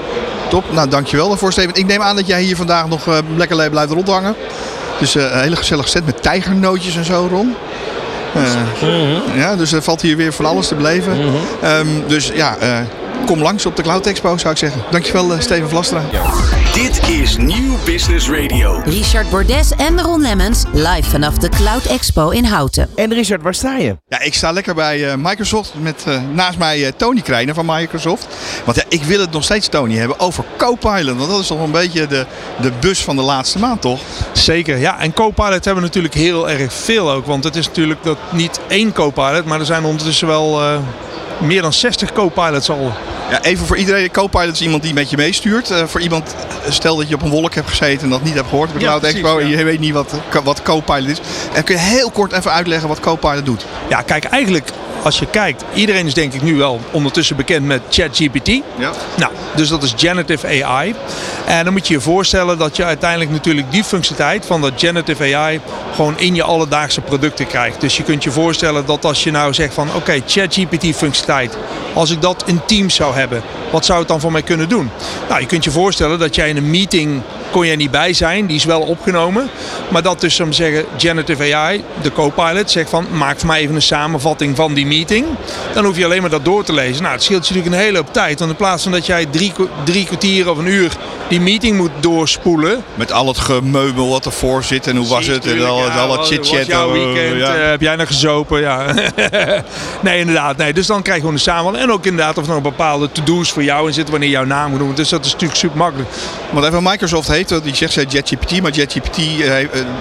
[0.49, 1.75] Top, nou dankjewel daarvoor Steven.
[1.75, 4.35] Ik neem aan dat jij hier vandaag nog uh, lekker blijft rondhangen.
[4.99, 7.55] Dus uh, een hele gezellig set met tijgernootjes en zo, Ron.
[8.35, 8.43] Uh,
[8.81, 9.39] mm -hmm.
[9.39, 11.15] Ja, dus er valt hier weer van alles te beleven.
[11.15, 11.69] Mm -hmm.
[11.69, 12.57] um, dus ja,
[13.25, 14.81] kom langs op de Cloud Expo, zou ik zeggen.
[14.91, 16.01] Dankjewel, uh, Steven Vlastra.
[16.73, 18.81] Dit is Nieuw Business Radio.
[18.85, 22.89] Richard Bordes en Ron Lemmens live vanaf de Cloud Expo in Houten.
[22.95, 23.97] En Richard, waar sta je?
[24.07, 28.27] Ja, ik sta lekker bij uh, Microsoft met uh, naast mij Tony Krijnen van Microsoft.
[28.65, 31.17] Want ja, ik wil het nog steeds, Tony, hebben over Copilot.
[31.17, 32.25] Want dat is toch een beetje de,
[32.61, 33.99] de bus van de laatste maand, toch?
[34.31, 34.99] Zeker, ja.
[34.99, 37.25] En Copilot hebben we natuurlijk heel erg veel ook.
[37.25, 40.61] Want het is natuurlijk dat niet één Copilot, maar er zijn ondertussen wel
[41.39, 42.93] meer dan 60 co-pilots al.
[43.29, 45.71] Ja, even voor iedereen, co-pilot is iemand die met je meestuurt.
[45.71, 46.35] Uh, voor iemand,
[46.69, 48.85] stel dat je op een wolk hebt gezeten en dat niet hebt gehoord op de
[48.85, 49.45] ja, Expo ja.
[49.45, 51.19] en je weet niet wat, wat co-pilot is.
[51.53, 53.65] En kun je heel kort even uitleggen wat co-pilot doet?
[53.89, 54.69] Ja, kijk, eigenlijk
[55.03, 58.47] als je kijkt, iedereen is denk ik nu wel ondertussen bekend met ChatGPT.
[58.47, 58.91] Ja.
[59.17, 60.95] Nou, dus dat is generative AI.
[61.45, 65.35] En dan moet je je voorstellen dat je uiteindelijk natuurlijk die functionaliteit van dat generative
[65.35, 65.59] AI
[65.95, 67.81] gewoon in je alledaagse producten krijgt.
[67.81, 71.57] Dus je kunt je voorstellen dat als je nou zegt van oké, okay, ChatGPT functionaliteit,
[71.93, 74.89] als ik dat in Teams zou hebben, wat zou het dan voor mij kunnen doen?
[75.29, 78.45] Nou, je kunt je voorstellen dat jij in een meeting kon je niet bij zijn,
[78.45, 79.49] die is wel opgenomen.
[79.89, 83.59] Maar dat dus, om te zeggen, generative AI, de co-pilot, zegt van maak voor mij
[83.59, 84.92] even een samenvatting van die meeting.
[85.73, 87.01] Dan hoef je alleen maar dat door te lezen.
[87.01, 88.39] Nou, het scheelt je natuurlijk een hele hoop tijd.
[88.39, 89.53] Want in plaats van dat jij drie,
[89.83, 90.91] drie kwartier of een uur
[91.27, 92.83] die meeting moet doorspoelen.
[92.95, 96.17] Met al het gemeubel wat ervoor zit en hoe was het en al, ja, al
[96.17, 96.65] het chit-chat.
[96.65, 97.55] jouw weekend, ja.
[97.55, 98.59] uh, heb jij nog gezopen?
[98.59, 98.93] Ja.
[100.01, 100.57] nee, inderdaad.
[100.57, 100.73] Nee.
[100.73, 101.83] Dus dan krijg je gewoon een samenvatting.
[101.83, 104.69] En ook inderdaad of er nog bepaalde to-do's voor jou in zitten wanneer jouw naam
[104.69, 104.95] moet doen.
[104.95, 106.09] Dus dat is natuurlijk super makkelijk.
[106.51, 109.53] Want even Microsoft heeft, die zegt JetGPT, maar JetGPT, uh,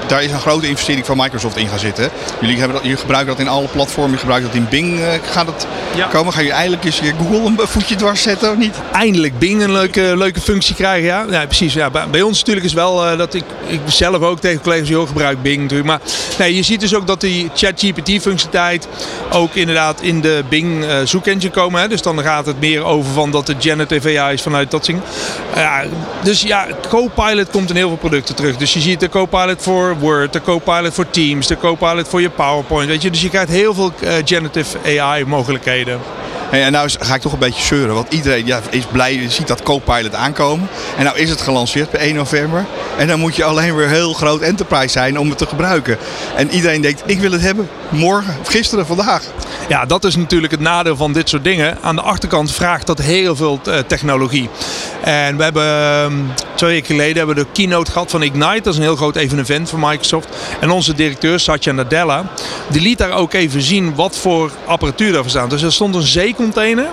[0.06, 2.10] daar is een grote investering van Microsoft in gaan zitten.
[2.40, 4.81] Jullie, hebben dat, jullie gebruiken dat in alle platformen, je gebruikt dat in Bing.
[4.82, 6.06] Uh, gaat het ja.
[6.06, 6.32] komen?
[6.32, 8.74] Ga je eindelijk eens je Google een voetje dwars zetten of niet?
[8.92, 11.24] Eindelijk Bing een leuke, leuke functie krijgen, ja.
[11.30, 11.74] Ja, precies.
[11.74, 11.90] Ja.
[11.90, 15.06] Bij, bij ons natuurlijk is wel uh, dat ik, ik zelf ook tegen collega's heel
[15.06, 15.88] gebruik Bing natuurlijk.
[15.88, 16.00] Maar
[16.38, 18.88] nee, je ziet dus ook dat die ChatGPT functionaliteit
[19.32, 21.80] ook inderdaad in de Bing uh, zoekengine komen.
[21.80, 21.88] Hè.
[21.88, 25.00] Dus dan gaat het meer over van dat de generative AI is vanuit dat zing.
[26.22, 28.56] dus ja, Copilot komt in heel veel producten terug.
[28.56, 32.30] Dus je ziet de Copilot voor Word, de Copilot voor Teams, de Copilot voor je
[32.30, 32.88] PowerPoint.
[32.88, 33.10] Weet je?
[33.10, 36.00] Dus je krijgt heel veel uh, generative AI mogelijkheden.
[36.60, 39.62] En nou ga ik toch een beetje zeuren, want iedereen ja, is blij, ziet dat
[39.62, 40.68] Copilot aankomen.
[40.96, 42.66] En nou is het gelanceerd bij 1 november.
[42.96, 45.98] En dan moet je alleen weer heel groot enterprise zijn om het te gebruiken.
[46.36, 49.22] En iedereen denkt, ik wil het hebben morgen, of gisteren, vandaag.
[49.68, 51.78] Ja, dat is natuurlijk het nadeel van dit soort dingen.
[51.82, 54.48] Aan de achterkant vraagt dat heel veel uh, technologie.
[55.02, 58.60] En we hebben um, twee weken geleden hebben we de keynote gehad van Ignite.
[58.62, 60.28] Dat is een heel groot evenement van Microsoft.
[60.60, 62.24] En onze directeur Satya Nadella,
[62.68, 65.50] die liet daar ook even zien wat voor apparatuur daarvoor staat.
[65.50, 66.02] Dus er stond een
[66.42, 66.86] zeecontainer.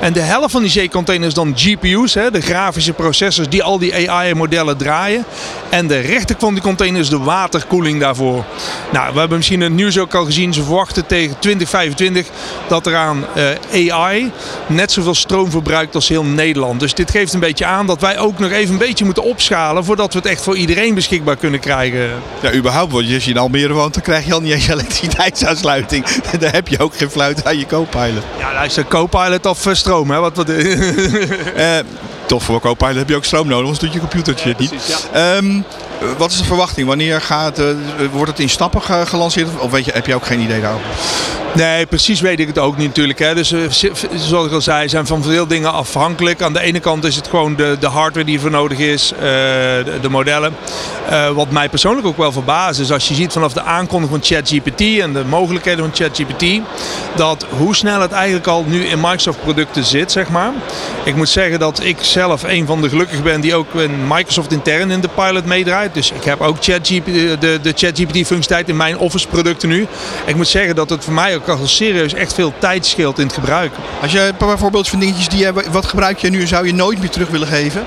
[0.00, 3.78] En de helft van die zeecontainer is dan GPU's, hè, de grafische processors die al
[3.78, 5.24] die AI-modellen draaien.
[5.68, 8.44] En de rechterkant van die container is de waterkoeling daarvoor.
[8.92, 10.54] Nou, we hebben misschien het nieuws ook al gezien.
[10.54, 12.26] Ze verwachten tegen 2025
[12.68, 13.24] dat er aan
[13.70, 14.32] uh, AI
[14.66, 16.80] net zoveel stroom verbruikt als heel Nederland.
[16.80, 19.84] Dus dit geeft een beetje aan dat wij ook nog even een beetje moeten opschalen
[19.84, 22.10] voordat we het echt voor iedereen beschikbaar kunnen krijgen.
[22.42, 26.06] Ja, überhaupt, want als je in Almere woont, dan krijg je al niet eens elektriciteitsaansluiting.
[26.40, 28.22] dan heb je ook geen fluit aan je co-pilot.
[28.38, 30.18] Ja, luister, co-pilot of uh, stroom, hè?
[30.18, 31.78] Wat, wat, uh,
[32.26, 35.00] toch voor Copilot heb je ook stroom nodig, anders doet je computertje ja, niet.
[35.12, 35.36] Ja.
[35.36, 35.64] Um,
[35.95, 36.86] Eh, wat is de verwachting?
[36.86, 37.66] Wanneer gaat, uh,
[38.12, 39.48] wordt het in stappen ge gelanceerd?
[39.58, 40.86] Of weet je, heb je ook geen idee daarover?
[41.56, 43.18] Nee, precies weet ik het ook niet natuurlijk.
[43.18, 43.34] Hè.
[43.34, 43.54] Dus
[44.14, 46.42] zoals ik al zei, zijn van veel dingen afhankelijk.
[46.42, 49.98] Aan de ene kant is het gewoon de, de hardware die ervoor nodig is, de,
[50.00, 50.54] de, modellen.
[51.34, 54.80] Wat mij persoonlijk ook wel verbaast is als je ziet vanaf de aankondiging van ChatGPT
[54.80, 56.44] en de mogelijkheden van ChatGPT,
[57.14, 60.52] dat hoe snel het eigenlijk al nu in Microsoft producten zit, zeg maar.
[61.04, 64.52] Ik moet zeggen dat ik zelf een van de gelukkigen ben die ook in Microsoft
[64.52, 65.85] intern in de pilot meedraait.
[65.94, 69.86] Dus ik heb ook ChatGPT, de, de ChatGPT functionaliteit in mijn Office producten nu.
[70.26, 73.26] Ik moet zeggen dat het voor mij ook al serieus echt veel tijd scheelt in
[73.26, 73.82] het gebruiken.
[74.02, 76.66] Als je een paar voorbeeldjes van dingetjes die je, wat gebruik je nu en zou
[76.66, 77.86] je nooit meer terug willen geven?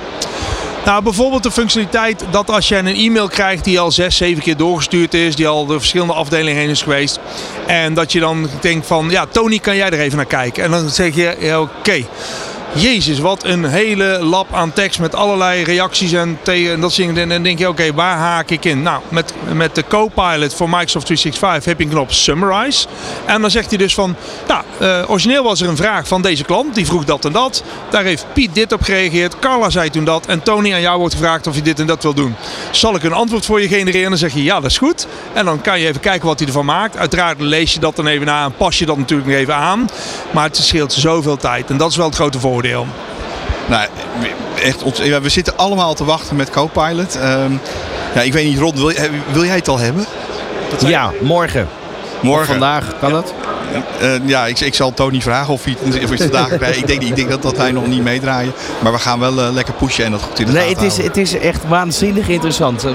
[0.85, 4.57] Nou, bijvoorbeeld de functionaliteit dat als je een e-mail krijgt die al zes, zeven keer
[4.57, 7.19] doorgestuurd is, die al de verschillende afdelingen heen is geweest.
[7.67, 10.63] En dat je dan denkt van, ja, Tony, kan jij er even naar kijken?
[10.63, 12.05] En dan zeg je, ja, oké.
[12.73, 17.17] Jezus, wat een hele lab aan tekst met allerlei reacties en, tegen, en dat dingen.
[17.17, 18.81] En dan denk je, oké, waar haak ik in?
[18.81, 22.87] Nou, met, met de Copilot voor Microsoft 365 heb je een knop Summarize.
[23.25, 24.15] En dan zegt hij dus van,
[24.47, 27.63] nou, uh, origineel was er een vraag van deze klant, die vroeg dat en dat.
[27.89, 30.25] Daar heeft Piet dit op gereageerd, Carla zei toen dat.
[30.25, 32.35] En Tony, aan jou wordt gevraagd of je dit en dat wil doen.
[32.71, 34.09] Zal ik een antwoord voor je genereren?
[34.09, 35.07] Dan zeg je, ja, dat is goed.
[35.33, 36.97] En dan kan je even kijken wat hij ervan maakt.
[36.97, 39.89] Uiteraard lees je dat dan even na en pas je dat natuurlijk nog even aan.
[40.31, 41.69] Maar het scheelt zoveel tijd.
[41.69, 42.58] En dat is wel het grote voordeel.
[43.67, 43.87] Nou,
[44.63, 47.15] echt, we zitten allemaal te wachten met Copilot.
[47.15, 47.59] Um,
[48.13, 48.93] ja, ik weet niet, Ron, wil,
[49.31, 50.05] wil jij het al hebben?
[50.85, 51.67] Ja, morgen.
[52.21, 52.41] Morgen.
[52.41, 53.33] Of vandaag, kan dat?
[54.01, 56.71] Uh, ja, ik, ik, zal Tony vragen of hij, of hij vandaag bij.
[56.71, 58.53] Ik denk, ik denk dat, dat wij nog niet meedraaien.
[58.79, 60.97] Maar we gaan wel uh, lekker pushen en dat goed in de Nee, het is,
[60.97, 62.85] het is echt waanzinnig interessant.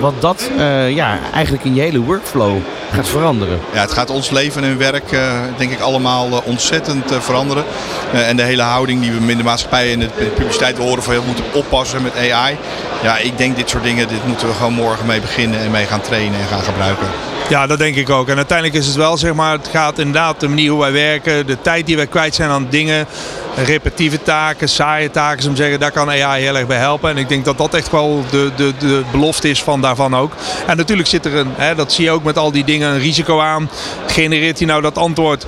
[0.00, 2.56] Wat dat uh, ja, eigenlijk in je hele workflow
[2.92, 3.58] gaat veranderen.
[3.72, 5.10] Ja, het gaat ons leven en werk
[5.56, 7.64] denk ik allemaal ontzettend veranderen.
[8.12, 11.14] en de hele houding die we in de maatschappij en de, de publiciteit horen van
[11.14, 12.56] we moeten oppassen met AI.
[13.02, 15.86] Ja, ik denk dit soort dingen, dit moeten we gewoon morgen mee beginnen en mee
[15.86, 17.06] gaan trainen en gaan gebruiken.
[17.48, 18.28] Ja, dat denk ik ook.
[18.28, 21.46] En uiteindelijk is het wel, zeg maar, het gaat inderdaad de manier hoe wij werken,
[21.46, 23.06] de tijd die wij kwijt zijn aan dingen,
[23.54, 27.10] repetitieve taken, saaie taken, om zeggen, daar kan AI heel erg bij helpen.
[27.10, 30.32] En ik denk dat dat echt wel de, de, de belofte is van daarvan ook.
[30.66, 32.98] En natuurlijk zit er een, hè, dat zie je ook met al die dingen, een
[32.98, 33.70] risico aan.
[34.06, 35.46] Genereert hij nou dat antwoord?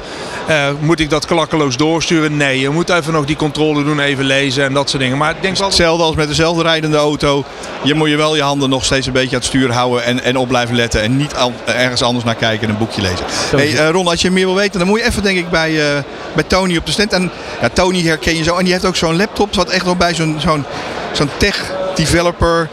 [0.48, 2.36] Uh, moet ik dat klakkeloos doorsturen?
[2.36, 5.18] Nee, je moet even nog die controle doen, even lezen en dat soort dingen.
[5.18, 5.66] Maar ik denk wel...
[5.66, 7.44] Hetzelfde als met dezelfde rijdende auto.
[7.82, 10.22] Je moet je wel je handen nog steeds een beetje aan het stuur houden en,
[10.22, 11.02] en op blijven letten.
[11.02, 13.24] En niet al, ergens anders naar kijken en een boekje lezen.
[13.56, 15.70] Hey, uh, Ron, als je meer wil weten, dan moet je even denk ik bij,
[15.70, 16.02] uh,
[16.34, 17.12] bij Tony op de stand.
[17.12, 18.57] En ja, Tony herken je zo.
[18.57, 20.64] En die heeft ook zo'n laptop wat echt nog bij zo'n zo'n
[21.12, 22.68] zo'n tech developer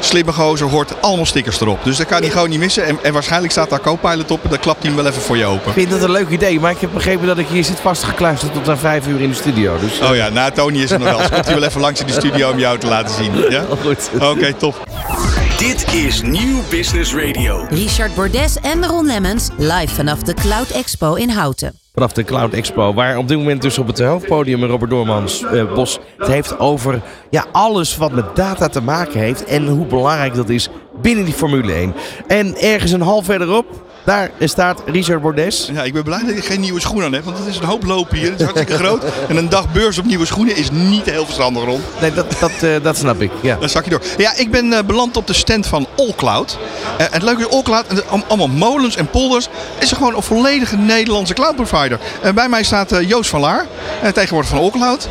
[0.00, 1.84] slimme gozer hoort allemaal stickers erop.
[1.84, 2.84] Dus dat kan hij gewoon niet missen.
[2.84, 5.36] En, en waarschijnlijk staat daar Copilot op en dan klapt hij hem wel even voor
[5.36, 5.68] je open.
[5.68, 8.52] Ik vind dat een leuk idee, maar ik heb begrepen dat ik hier zit vastgekluisterd
[8.52, 9.78] tot aan vijf uur in de studio.
[9.78, 11.18] Dus, oh ja, na Tony is er nog wel.
[11.18, 13.50] Dus komt hij wel even langs in de studio om jou te laten zien.
[13.50, 13.64] Ja?
[13.84, 14.10] Goed.
[14.20, 14.86] Oké, top.
[15.60, 17.66] Dit is Nieuw Business Radio.
[17.68, 21.72] Richard Bordes en Ron Lemmens live vanaf de Cloud Expo in Houten.
[21.94, 25.74] Vanaf de Cloud Expo, waar op dit moment dus op het hoofdpodium Robert Doormans uh,
[25.74, 30.34] Bos het heeft over ja, alles wat met data te maken heeft en hoe belangrijk
[30.34, 30.68] dat is
[31.02, 31.94] binnen die Formule 1.
[32.26, 35.70] En ergens een half verderop daar staat Richard Bordes.
[35.72, 37.64] Ja, ik ben blij dat ik geen nieuwe schoenen aan heb, want het is een
[37.64, 38.30] hoop lopen hier.
[38.30, 39.04] Het is hartstikke groot.
[39.28, 41.84] En een dag beurs op nieuwe schoenen is niet heel verstandig rond.
[42.00, 43.30] Nee, dat, dat, uh, dat snap ik.
[43.40, 43.56] Ja.
[43.60, 44.02] Dan zak je door.
[44.16, 46.58] Ja, ik ben uh, beland op de stand van Allcloud.
[47.00, 47.86] Uh, het leuke is Allcloud,
[48.28, 51.98] allemaal molens en polders, is er gewoon een volledige Nederlandse cloud provider.
[52.34, 53.66] bij mij staat Joost van Laar,
[54.12, 55.08] tegenwoordig van Allcloud.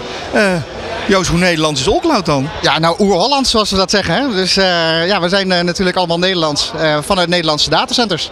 [1.09, 2.49] Joost, hoe Nederlands is Allcloud dan?
[2.61, 4.13] Ja, nou oer-Hollands zoals we dat zeggen.
[4.13, 4.33] Hè?
[4.33, 8.29] Dus uh, ja, we zijn uh, natuurlijk allemaal Nederlands uh, vanuit Nederlandse datacenters.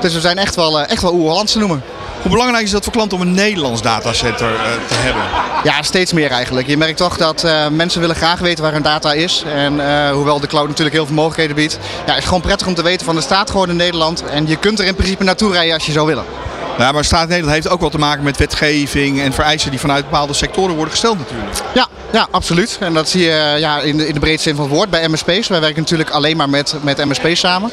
[0.00, 1.82] Dus we zijn echt wel, echt wel oer-Hollands te noemen.
[2.22, 4.52] Hoe belangrijk is dat voor klanten om een Nederlands datacenter
[4.88, 5.22] te hebben?
[5.64, 6.66] Ja, steeds meer eigenlijk.
[6.66, 9.44] Je merkt toch dat mensen willen graag weten waar hun data is.
[9.54, 9.72] En
[10.12, 12.82] hoewel de cloud natuurlijk heel veel mogelijkheden biedt, ja, is het gewoon prettig om te
[12.82, 14.24] weten van er staat gewoon in Nederland.
[14.24, 16.24] En je kunt er in principe naartoe rijden als je zou willen.
[16.78, 20.04] Ja, maar Staat Nederland heeft ook wel te maken met wetgeving en vereisen die vanuit
[20.04, 21.50] bepaalde sectoren worden gesteld natuurlijk.
[21.74, 21.86] Ja,
[22.16, 22.76] ja absoluut.
[22.80, 25.08] En dat zie je ja, in, de, in de breedste zin van het woord bij
[25.08, 25.48] MSP's.
[25.48, 27.70] Wij werken natuurlijk alleen maar met, met MSP's samen.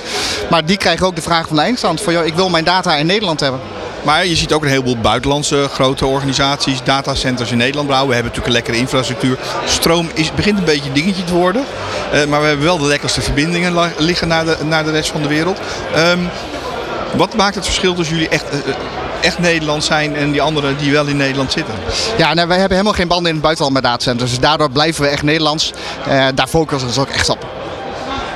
[0.49, 2.95] Maar die krijgen ook de vraag van de eindstand van joh, ik wil mijn data
[2.95, 3.60] in Nederland hebben.
[4.03, 8.10] Maar je ziet ook een heleboel buitenlandse grote organisaties, datacenters in Nederland bouwen.
[8.10, 9.38] We hebben natuurlijk een lekkere infrastructuur.
[9.65, 11.65] Stroom is, begint een beetje een dingetje te worden.
[12.13, 15.21] Uh, maar we hebben wel de lekkerste verbindingen liggen naar de, naar de rest van
[15.21, 15.60] de wereld.
[15.97, 16.29] Um,
[17.15, 18.58] wat maakt het verschil tussen jullie echt, eh,
[19.23, 21.73] echt Nederland zijn en die anderen die wel in Nederland zitten?
[22.17, 24.29] Ja, nou, wij hebben helemaal geen banden in het buitenland met datacenters.
[24.29, 25.73] Dus daardoor blijven we echt Nederlands.
[26.07, 27.45] Uh, daar focussen we dus ook echt op.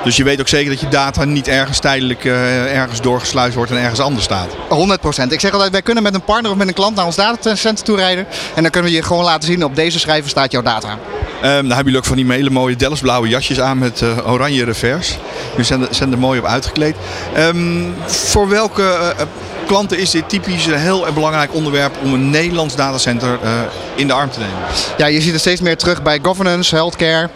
[0.03, 3.71] Dus je weet ook zeker dat je data niet ergens tijdelijk uh, ergens doorgesluist wordt
[3.71, 4.47] en ergens anders staat?
[4.47, 5.27] 100%.
[5.29, 7.85] Ik zeg altijd, wij kunnen met een partner of met een klant naar ons datacenter
[7.85, 8.27] toe rijden.
[8.55, 10.97] En dan kunnen we je gewoon laten zien, op deze schrijver staat jouw data.
[11.41, 15.17] Dan hebben jullie ook van die hele mooie Delftsblauwe jasjes aan met uh, oranje revers.
[15.49, 16.95] Jullie zijn er, zijn er mooi op uitgekleed.
[17.37, 19.25] Um, voor welke uh,
[19.65, 23.49] klanten is dit typisch een heel belangrijk onderwerp om een Nederlands datacenter uh,
[23.95, 24.57] in de arm te nemen?
[24.97, 27.29] Ja, je ziet het steeds meer terug bij governance, healthcare,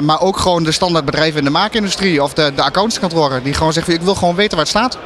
[0.00, 3.94] maar ook gewoon de standaardbedrijven in de maakindustrie of de, de accountantskantoren die gewoon zeggen
[3.94, 4.98] ik wil gewoon weten waar het staat.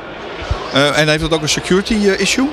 [0.75, 2.49] Uh, en heeft dat ook een security issue?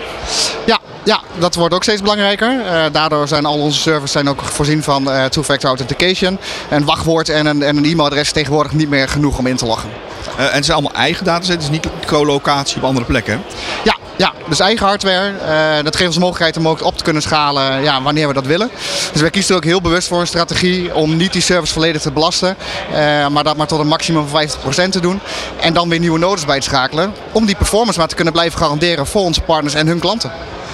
[0.65, 2.59] Ja, ja, dat wordt ook steeds belangrijker.
[2.59, 6.39] Uh, daardoor zijn al onze servers zijn ook voorzien van two-factor authentication.
[6.69, 9.89] Een wachtwoord en een, en een e-mailadres tegenwoordig niet meer genoeg om in te loggen.
[10.37, 13.41] en het zijn allemaal eigen datacenters, niet co-locatie op andere plekken?
[13.83, 15.31] Ja, ja, dus eigen hardware.
[15.77, 18.45] Uh, dat geeft ons mogelijkheid om ook op te kunnen schalen ja, wanneer we dat
[18.45, 18.69] willen.
[19.11, 22.01] Dus wij kiezen er ook heel bewust voor een strategie om niet die service volledig
[22.01, 22.55] te belasten.
[22.91, 24.49] Uh, maar dat maar tot een maximum van
[24.87, 25.19] 50% te doen.
[25.59, 27.13] En dan weer nieuwe nodes bij te schakelen.
[27.31, 30.31] Om die performance maar te kunnen blijven garanderen voor onze partners en hun klanten.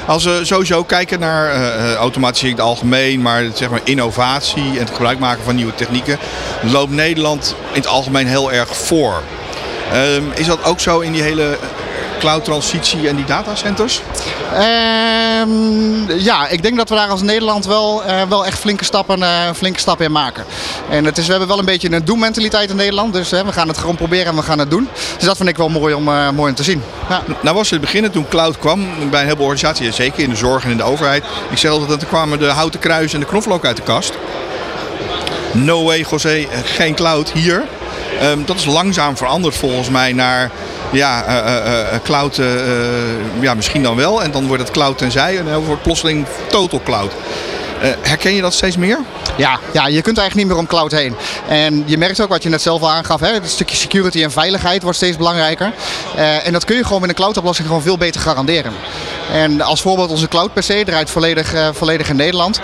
[0.08, 4.80] Als we sowieso kijken naar uh, automatisering in het algemeen, maar zeg maar innovatie en
[4.80, 6.18] het gebruik maken van nieuwe technieken,
[6.62, 9.22] loopt Nederland in het algemeen heel erg voor.
[9.94, 11.58] Um, is dat ook zo in die hele
[12.20, 14.02] cloud-transitie en die datacenters?
[15.42, 19.20] Um, ja, ik denk dat we daar als Nederland wel, uh, wel echt flinke stappen,
[19.20, 20.46] uh, flinke stappen in maken.
[20.90, 23.14] En het is, we hebben wel een beetje een doen-mentaliteit in Nederland.
[23.14, 24.90] Dus uh, we gaan het gewoon proberen en we gaan het doen.
[25.18, 26.84] Dus dat vind ik wel mooi om, mooi om te zien.
[27.10, 27.22] Ja.
[27.42, 30.64] Nou was het beginnen toen cloud kwam bij een heleboel organisaties, zeker in de zorg
[30.64, 31.24] en in de overheid.
[31.50, 34.14] Ik zeg altijd dat er kwamen de houten kruis en de knoflook uit de kast.
[35.52, 37.64] No way, José, geen cloud hier.
[38.24, 40.52] Um, dat is langzaam veranderd volgens mij naar
[40.92, 42.42] ja, uh, uh, cloud
[43.40, 44.24] ja, misschien dan wel.
[44.24, 47.12] En dan wordt het cloud tenzij en dan wordt plotseling total cloud.
[48.02, 49.00] Herken je dat steeds meer?
[49.38, 51.16] Ja, ja, je kunt eigenlijk niet meer om cloud heen.
[51.48, 54.32] En je merkt ook wat je net zelf al aangaf, hè, het stukje security en
[54.32, 55.72] veiligheid wordt steeds belangrijker.
[56.44, 58.74] En dat kun je gewoon met een cloud-oplossing gewoon veel beter garanderen.
[59.34, 62.60] En als voorbeeld onze cloud PC draait volledig, uh, volledig in Nederland.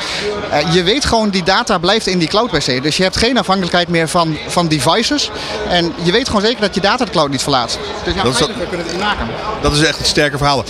[0.71, 2.84] je weet gewoon die data blijft in die cloud PC.
[2.84, 5.30] Dus je hebt geen afhankelijkheid meer van, van devices.
[5.69, 7.80] En je weet gewoon zeker dat je data de cloud niet verlaat.
[8.04, 9.28] Dus ja, dat we kunnen het maken.
[9.62, 10.63] Dat is echt het sterke verhaal.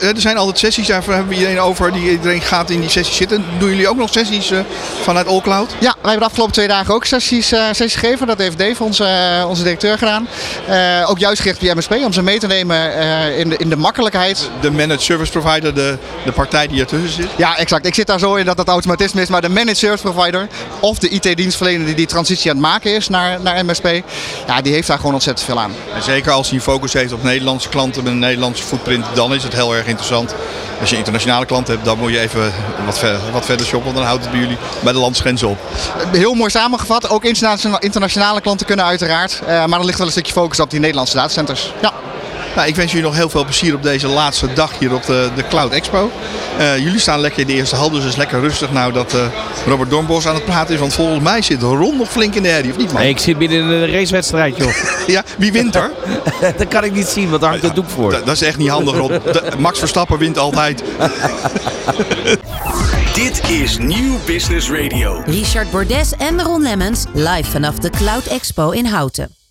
[0.00, 1.92] Er zijn altijd sessies, daar hebben we iedereen over.
[1.92, 3.44] Die, iedereen gaat in die sessies zitten.
[3.58, 4.58] Doen jullie ook nog sessies uh,
[5.02, 5.70] vanuit AllCloud?
[5.70, 8.26] Ja, wij hebben de afgelopen twee dagen ook sessies, sessies gegeven.
[8.26, 10.28] Dat heeft Dave, onze, onze directeur, gedaan.
[11.06, 12.94] ook juist gericht op MSP, om ze mee te nemen
[13.36, 14.50] in, de, in de makkelijkheid.
[14.60, 17.30] De managed service provider, de, de partij die ertussen zit?
[17.36, 17.86] Ja, exact.
[17.86, 19.28] Ik zit daar zo in dat dat automatisme is.
[19.28, 20.48] Maar de managed service provider
[20.80, 23.86] of de IT-dienstverlener die die transitie aan het maken is naar, naar MSP,
[24.46, 25.72] ja, die heeft daar gewoon ontzettend veel aan.
[25.94, 29.42] En zeker als hij focus heeft op Nederlandse klanten met een Nederlandse footprint, dan is
[29.42, 30.34] het heel erg interessant.
[30.80, 32.52] Als je internationale klanten hebt, dan moet je even
[32.84, 33.94] wat, ver, wat verder shoppen.
[33.94, 35.58] Dan houdt het bij jullie bij de landsgrenzen op.
[36.12, 37.08] Heel mooi samengevat.
[37.08, 39.40] Ook internationale klanten kunnen uiteraard.
[39.42, 41.72] Uh, maar er ligt wel een stukje focus op die Nederlandse datacenters.
[41.82, 41.92] Ja.
[42.56, 45.30] Nou, ik wens jullie nog heel veel plezier op deze laatste dag hier op de,
[45.34, 46.10] de Cloud Expo.
[46.58, 49.14] Uh, jullie staan lekker in de eerste hal, dus het is lekker rustig nou dat
[49.14, 49.20] uh,
[49.66, 50.80] Robert Dornbos aan het praten is.
[50.80, 53.02] Want volgens mij zit Ron nog flink in de herrie, of niet man?
[53.02, 54.72] Nee, ik zit binnen in een racewedstrijd, joh.
[55.06, 55.90] ja, wie wint er?
[56.58, 58.10] dat kan ik niet zien, want daar hangt het doek voor.
[58.10, 59.08] Dat, dat is echt niet handig, Ron.
[59.08, 60.82] De, Max Verstappen wint altijd.
[63.14, 65.22] Dit is Nieuw Business Radio.
[65.26, 69.36] Richard Bordes en Ron Lemmens live vanaf de Cloud Expo in Houten.